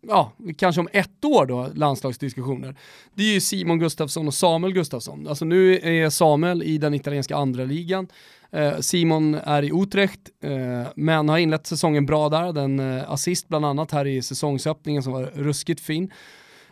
[0.07, 2.75] ja, kanske om ett år då, landslagsdiskussioner.
[3.13, 5.27] Det är ju Simon Gustafsson och Samuel Gustafsson.
[5.27, 8.07] Alltså nu är Samuel i den italienska andra ligan.
[8.51, 12.53] Eh, Simon är i Utrecht, eh, men har inlett säsongen bra där.
[12.53, 16.11] Den eh, assist bland annat här i säsongsöppningen som var ruskigt fin.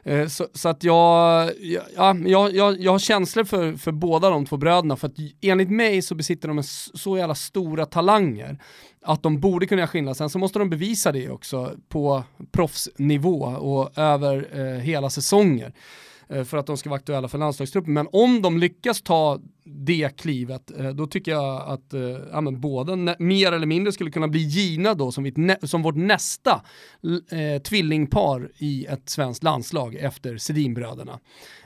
[0.03, 1.51] Eh, så, så att jag,
[1.95, 5.71] ja, jag, jag, jag har känslor för, för båda de två bröderna för att enligt
[5.71, 8.57] mig så besitter de en så jävla stora talanger
[9.05, 10.17] att de borde kunna göra skillnad.
[10.17, 15.73] Sen så måste de bevisa det också på proffsnivå och över eh, hela säsonger eh,
[16.31, 17.93] Eh, för att de ska vara aktuella för landslagstruppen.
[17.93, 22.01] Men om de lyckas ta det klivet, eh, då tycker jag att eh,
[22.31, 25.95] ja, men båda mer eller mindre skulle kunna bli givna då som, vi, som vårt
[25.95, 26.61] nästa
[27.31, 31.19] eh, tvillingpar i ett svenskt landslag efter Sedinbröderna.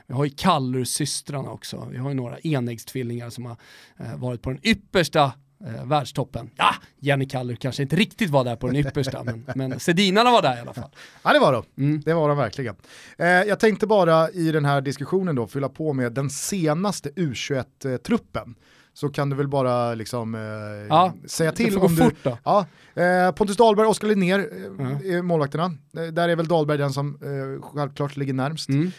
[0.06, 3.56] Vi har ju Kallur-systrarna också, vi har ju några enäggstvillingar som har
[3.98, 5.32] eh, varit på den yppersta
[5.66, 6.50] eh, världstoppen.
[6.56, 10.42] Ja, Jenny Kallur kanske inte riktigt var där på den yppersta, men, men Sedinarna var
[10.42, 10.90] där i alla fall.
[11.22, 12.02] Ja det var de, Mm.
[12.04, 12.76] det var de verkligen.
[13.18, 18.54] Eh, jag tänkte bara i den här diskussionen då fylla på med den senaste U21-truppen.
[18.94, 20.40] Så kan du väl bara liksom eh,
[20.88, 22.10] Ja, säga till om du...
[22.44, 25.64] Ja, eh, Pontus Dahlberg, Oskar Linnér eh, är målvakterna.
[25.96, 28.68] Eh, där är väl Dahlberg den som eh, självklart ligger närmst.
[28.68, 28.90] Mm.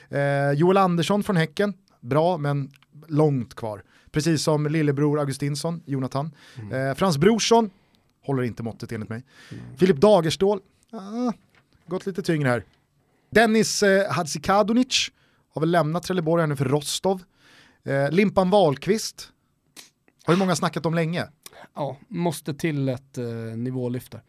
[0.55, 2.69] Joel Andersson från Häcken, bra men
[3.07, 3.83] långt kvar.
[4.17, 6.31] Precis som lillebror Augustinsson, Jonathan.
[6.55, 6.89] Mm.
[6.89, 7.69] Eh, Frans Brorsson,
[8.25, 9.23] håller inte måttet enligt mig.
[9.77, 10.59] Filip Dagerstål,
[10.91, 11.33] ah,
[11.87, 12.63] gått lite tyngre här.
[13.29, 15.11] Dennis eh, Hadzikadunic
[15.53, 17.23] har väl lämnat Trelleborg här nu för Rostov.
[17.83, 19.29] Eh, Limpan Wahlqvist,
[20.23, 21.27] har ju många snackat om länge.
[21.75, 24.21] Ja, måste till ett eh, nivålyft där.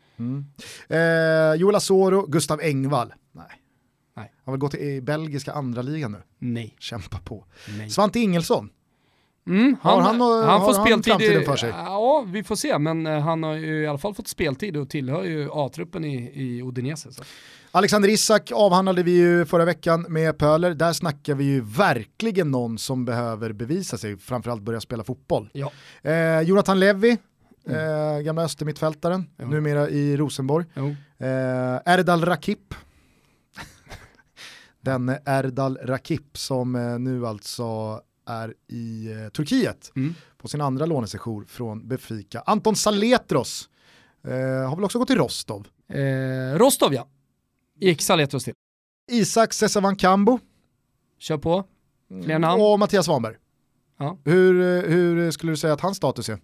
[0.89, 3.15] Eh, Joel Asoro, Gustav Engvall.
[3.33, 3.63] Nej.
[4.17, 4.33] Nej.
[4.45, 6.23] Har väl gått i belgiska andra ligan nu.
[6.39, 6.77] Nej.
[6.79, 7.45] Kämpa på.
[7.79, 7.91] Nej.
[7.91, 8.71] Svante Ingelsson.
[9.49, 11.69] Mm, Har han nå- han har får han speltid framtiden i, för sig?
[11.71, 14.91] Ja, vi får se, men eh, han har ju i alla fall fått speltid och
[14.91, 17.13] tillhör ju A-truppen i, i Udinese.
[17.13, 17.23] Så.
[17.71, 20.75] Alexander Isak avhandlade vi ju förra veckan med Pöler.
[20.75, 25.51] Där snackar vi ju verkligen någon som behöver bevisa sig, framförallt börja spela fotboll.
[25.53, 25.73] Ja.
[26.03, 27.19] Eh, Jonathan Levi,
[27.69, 29.47] eh, gamla östermittfältaren, Ja.
[29.47, 30.67] numera i Rosenborg.
[30.75, 30.89] Jo.
[31.19, 32.75] Eh, Erdal Rakip.
[34.81, 40.15] Den Erdal Rakip som eh, nu alltså är i eh, Turkiet Mm.
[40.37, 42.43] på sin andra lånesession från Benfica.
[42.47, 43.69] Anton Saletros
[44.25, 44.31] eh,
[44.69, 45.69] har väl också gått till Rostov.
[45.89, 47.09] Eh, Rostov ja,
[47.81, 48.55] gick Saletros till.
[49.11, 50.39] Isak Sessavan Kambo
[51.19, 51.65] Kör på.
[52.25, 52.63] Fler namn?
[52.63, 53.37] och Mattias Svanberg.
[53.99, 54.19] Ja.
[54.25, 56.39] Hur, eh, hur skulle du säga att hans status är?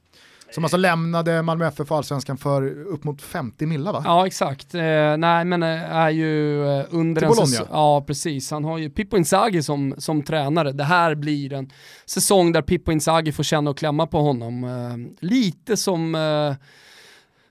[0.50, 4.02] Som alltså lämnade Malmö FF för allsvenskan för upp mot 50 millar va?
[4.04, 8.50] Ja exakt, eh, nej men eh, är ju eh, under Till en säsong, ja precis,
[8.50, 10.72] han har ju Pippo Inzaghi som, som tränare.
[10.72, 11.70] Det här blir en
[12.06, 14.64] säsong där Pippo Inzaghi får känna och klämma på honom.
[14.64, 16.54] Eh, lite som eh,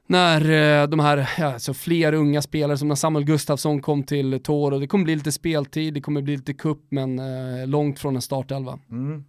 [0.08, 0.50] när
[0.82, 4.80] eh, de här, ja, så fler unga spelare som när Samuel Gustafsson kom till Toro,
[4.80, 7.22] det kommer bli lite speltid, det kommer bli lite kupp men
[7.70, 8.80] långt från en startelva.
[8.92, 9.24] Mm.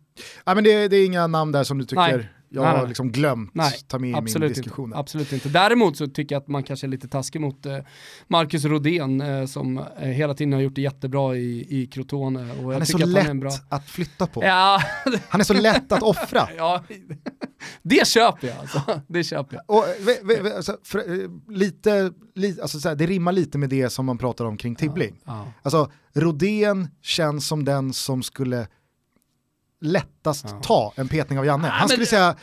[0.45, 2.29] Ja, men det, det, är inga namn där som du tycker Nej.
[2.49, 4.85] jag Nej, har liksom glömt Nej, ta med i min diskussion.
[4.85, 4.99] inte.
[4.99, 5.49] Absolut inte.
[5.49, 7.79] Däremot så tycker jag att man kanske är lite taskig mot eh,
[8.29, 12.53] Marcus Rodén eh, som eh, hela tiden har gjort det jättebra i, i Crotone.
[12.53, 13.53] Och Han är så lätt är bra...
[13.69, 14.45] att flytta på.
[14.45, 14.83] Ja,
[15.29, 16.49] Han är så lätt att offra.
[16.57, 16.85] ja,
[17.83, 19.01] det köper jag alltså.
[19.09, 19.79] Det köper jag.
[19.79, 21.03] Och, ve, ve, ve, alltså, för,
[21.53, 24.75] lite, li, alltså, så här, det rimmar lite med det som man pratar om kring
[24.75, 25.21] Tibbling.
[25.25, 25.53] Ja.
[25.63, 28.67] Alltså, Rodén känns som den som skulle
[29.85, 30.61] lättast Ja.
[30.63, 31.69] ta en petning av Janne.
[31.69, 32.35] Han men- skulle säga,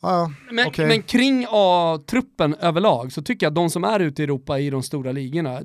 [0.00, 0.86] ja, Men, okej.
[0.88, 4.70] men kring A-truppen överlag så tycker jag att de som är ute i Europa i
[4.70, 5.60] de stora ligorna,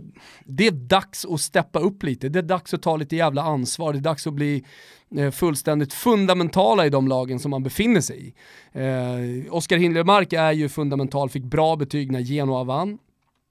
[0.46, 2.30] det är dags att steppa upp lite.
[2.30, 3.94] Det är dags att ta lite jävla ansvar.
[3.94, 4.64] Det är dags att bli
[5.18, 8.34] eh, fullständigt fundamentala i de lagen som man befinner sig i.
[8.80, 12.98] Eh, Oskar Hindlemark är ju fundamental, fick bra betyg när Genoa vann.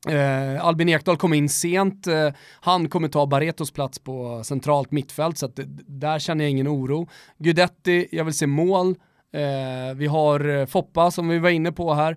[0.09, 2.28] Eh, Albin Ekdal kom in sent, eh,
[2.60, 7.09] han kommer ta Barretos plats på centralt mittfält så att där känner jag ingen oro.
[7.39, 8.97] Guidetti, jag vill se mål.
[9.32, 12.16] Eh, vi har eh, Foppa som vi var inne på här.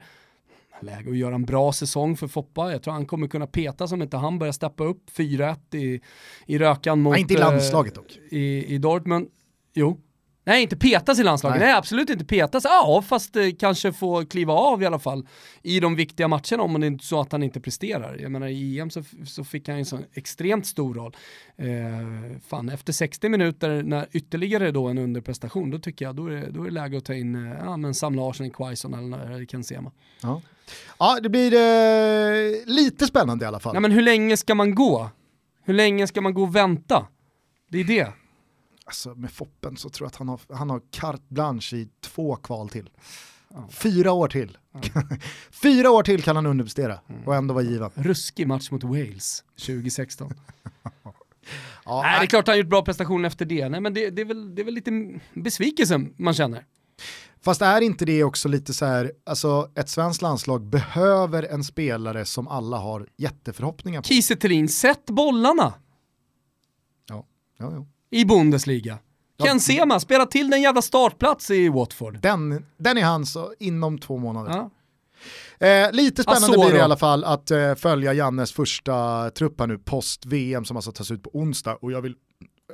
[0.81, 2.71] Läge att göra en bra säsong för Foppa.
[2.71, 6.01] Jag tror han kommer kunna peta som inte han börjar steppa upp 4-1 i,
[6.45, 7.11] i rökan mot...
[7.11, 8.19] Nej, inte i eh, landslaget dock.
[8.29, 9.27] i, i Dortmund.
[9.73, 9.97] Jo.
[10.47, 11.59] Nej, inte petas i landslaget.
[11.59, 11.67] Nej.
[11.67, 12.63] Nej, absolut inte petas.
[12.63, 15.27] Ja, fast eh, kanske få kliva av i alla fall
[15.63, 18.17] i de viktiga matcherna om det är så att han inte presterar.
[18.21, 21.15] Jag menar i EM så, så fick han ju en sån extremt stor roll.
[21.57, 26.31] Eh, fan, efter 60 minuter när ytterligare då en underprestation, då tycker jag då är,
[26.31, 29.45] det- då är det läge att ta in eh, ja, men Sam Larsson, Quaison eller
[29.45, 29.91] Ken Sema.
[30.21, 30.41] Ja.
[30.99, 33.73] ja, det blir eh, lite spännande i alla fall.
[33.73, 35.09] Nej men hur länge ska man gå?
[35.63, 37.07] Hur länge ska man gå och vänta?
[37.69, 38.07] Det är det.
[38.87, 42.35] Alltså, med Foppen så tror jag att han har, han har carte blanche i två
[42.35, 42.89] kval till.
[43.69, 44.57] Fyra år till.
[45.51, 47.89] Fyra år till kan han underprestera och ändå vara given.
[47.95, 50.33] Ruskig match mot Wales 2016.
[51.85, 53.69] Ja, Nej, det är klart han har gjort bra prestationer efter det.
[53.69, 56.65] Nej, men det, det, är väl, det är väl lite besvikelse man känner.
[57.41, 62.25] Fast är inte det också lite så här, alltså ett svenskt landslag behöver en spelare
[62.25, 64.07] som alla har jätteförhoppningar på.
[64.07, 65.73] Kiese Thelin, sätt bollarna
[67.09, 67.25] Ja,
[67.57, 67.85] ja, ja.
[68.09, 68.99] I Bundesliga.
[69.43, 72.19] Ken Sema, spela till den jävla startplats i Watford.
[72.21, 74.51] Den, den är hans inom två månader.
[74.51, 74.69] Ja.
[75.67, 76.61] Eh, lite spännande Asoro.
[76.61, 80.77] blir det i alla fall att eh, följa Jannes första trupp här nu post-VM som
[80.77, 82.15] alltså tas ut på onsdag och jag vill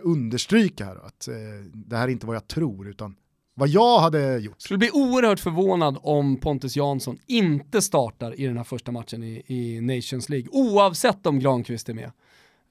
[0.03, 1.34] understryka här att eh,
[1.73, 3.15] det här är inte vad jag tror utan
[3.55, 4.61] vad jag hade gjort.
[4.61, 9.43] Skulle bli oerhört förvånad om Pontus Jansson inte startar i den här första matchen i,
[9.47, 12.11] i Nations League, oavsett om Granqvist är med.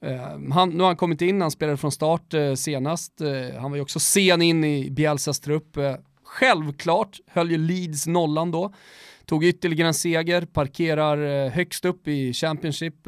[0.03, 3.71] Eh, han, nu har han kommit in, han spelade från start eh, senast, Eh, han
[3.71, 5.77] var ju också sen in i Bielsas trupp.
[5.77, 8.73] Eh, självklart höll ju Leeds nollan då,
[9.25, 13.07] tog ytterligare en seger, parkerar högst upp i Championship,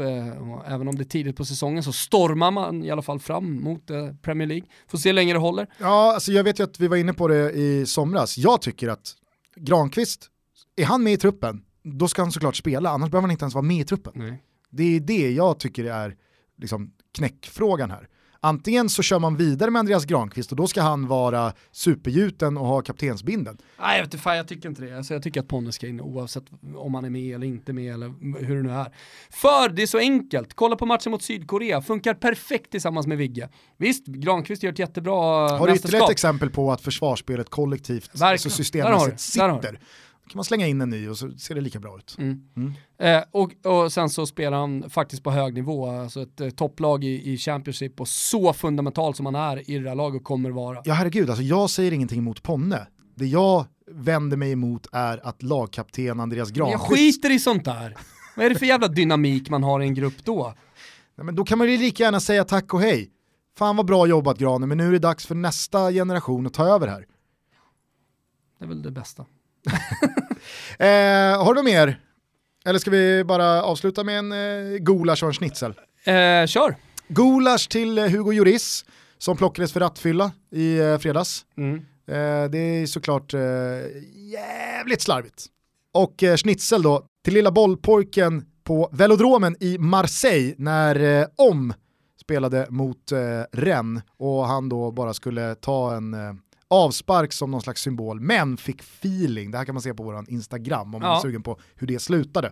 [0.67, 3.87] även om det är tidigt på säsongen så stormar man i alla fall fram mot
[4.21, 4.65] Premier League.
[4.87, 5.67] Får se hur länge det håller.
[5.77, 8.37] Ja, alltså jag vet ju att vi var inne på det i somras.
[8.37, 9.15] Jag tycker att
[9.55, 10.29] Granqvist,
[10.75, 13.55] är han med i truppen, då ska han såklart spela, annars behöver han inte ens
[13.55, 14.13] vara med i truppen.
[14.15, 14.43] Nej.
[14.69, 16.15] Det är det jag tycker är
[16.57, 18.07] liksom knäckfrågan här.
[18.39, 22.65] Antingen så kör man vidare med Andreas Granqvist och då ska han vara supergjuten och
[22.65, 23.57] ha kaptensbinden.
[23.79, 24.97] Nej, jag vet fan, jag tycker inte det.
[24.97, 26.43] Alltså, jag tycker att Ponne ska in oavsett
[26.75, 28.93] om han är med eller inte med eller hur det nu är.
[29.29, 30.53] För det är så enkelt.
[30.53, 33.49] Kolla på matchen mot Sydkorea, funkar perfekt tillsammans med Vigge.
[33.77, 35.13] Visst, Granqvist gör ett jättebra
[35.57, 38.31] Har du ytterligare ett exempel på att försvarsspelet kollektivt, Verkligen.
[38.31, 38.55] alltså har du.
[38.63, 39.79] systemmässigt sitter?
[40.27, 42.15] Kan man slänga in en ny och så ser det lika bra ut.
[42.19, 42.41] Mm.
[42.55, 42.73] Mm.
[42.97, 47.03] Eh, och, och sen så spelar han faktiskt på hög nivå, alltså ett eh, topplag
[47.03, 50.81] i, i Championship och så fundamental som han är i det där laget kommer vara.
[50.85, 52.87] Ja herregud, alltså jag säger ingenting emot Ponne.
[53.15, 57.65] Det jag vänder mig emot är att lagkapten Andreas Men jag Granqvist skiter i sånt
[57.65, 57.95] där.
[58.35, 60.53] Vad är det för jävla dynamik man har i en grupp då?
[61.15, 63.11] Nej, men då kan man ju lika gärna säga tack och hej.
[63.57, 66.65] Fan vad bra jobbat Granen, men nu är det dags för nästa generation att ta
[66.65, 67.05] över här.
[68.59, 69.25] Det är väl det bästa.
[70.79, 71.99] Eh, har du mer?
[72.65, 75.73] Eller ska vi bara avsluta med en eh, gulasch och en schnitzel?
[76.05, 76.75] Eh, kör!
[77.07, 78.85] Gulasch till eh, Hugo Lloris
[79.17, 81.45] som plockades för rattfylla i eh, fredags.
[81.57, 81.75] Mm.
[82.07, 83.41] Eh, det är såklart eh,
[84.15, 85.45] jävligt slarvigt.
[85.93, 91.73] Och eh, schnitzel då till lilla bollpojken på velodromen i Marseille när eh, Om
[92.21, 93.19] spelade mot eh,
[93.51, 96.13] Rennes och han då bara skulle ta en
[96.75, 99.51] avspark som någon slags symbol men fick feeling.
[99.51, 101.17] Det här kan man se på vår Instagram om man Ja.
[101.17, 102.51] är sugen på hur det slutade.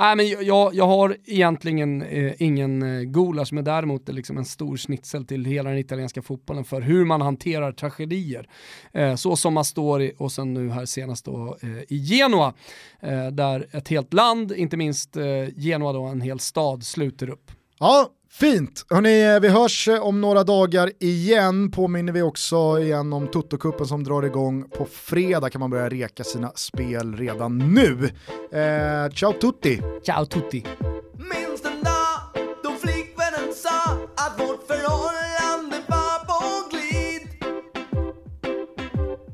[0.00, 4.76] Nej, men jag, jag har egentligen eh, ingen eh, gulasch, men däremot liksom en stor
[4.76, 8.48] schnitzel till hela den italienska fotbollen för hur man hanterar tragedier.
[8.92, 12.54] Eh, så som Astori och sen nu här senast då eh, i Genua,
[13.00, 15.24] eh, där ett helt land, inte minst eh,
[15.56, 17.50] Genua då, en hel stad, sluter upp.
[17.78, 18.08] Ja,
[18.40, 18.86] Fint!
[18.90, 21.70] Hörrni, vi hörs om några dagar igen.
[21.70, 26.24] Påminner vi också igen om Toto-kuppen som drar igång på fredag kan man börja reka
[26.24, 28.10] sina spel redan nu.
[28.52, 29.82] Eh, ciao tutti!
[30.02, 30.64] Ciao tutti!
[31.12, 37.28] Minns den dag då flickvännen sa att vårt förhållande var på glid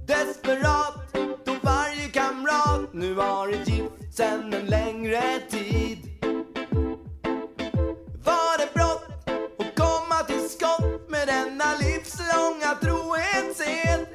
[0.06, 0.94] Desperat
[1.44, 6.11] då varje kamrat nu varit gift sen en längre tid
[12.82, 14.06] livslånga trohetssed?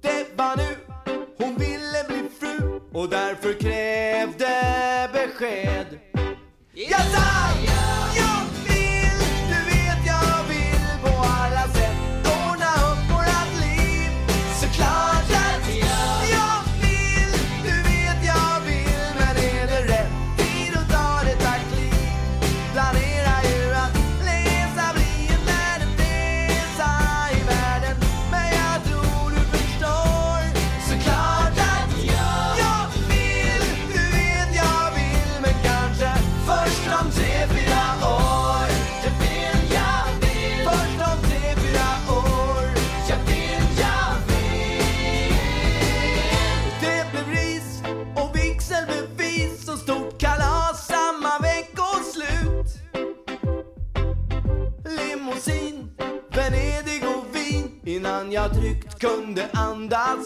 [0.00, 0.76] Det var nu
[1.38, 6.07] hon ville bli fru och därför krävde besked.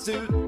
[0.09, 0.42] Ut.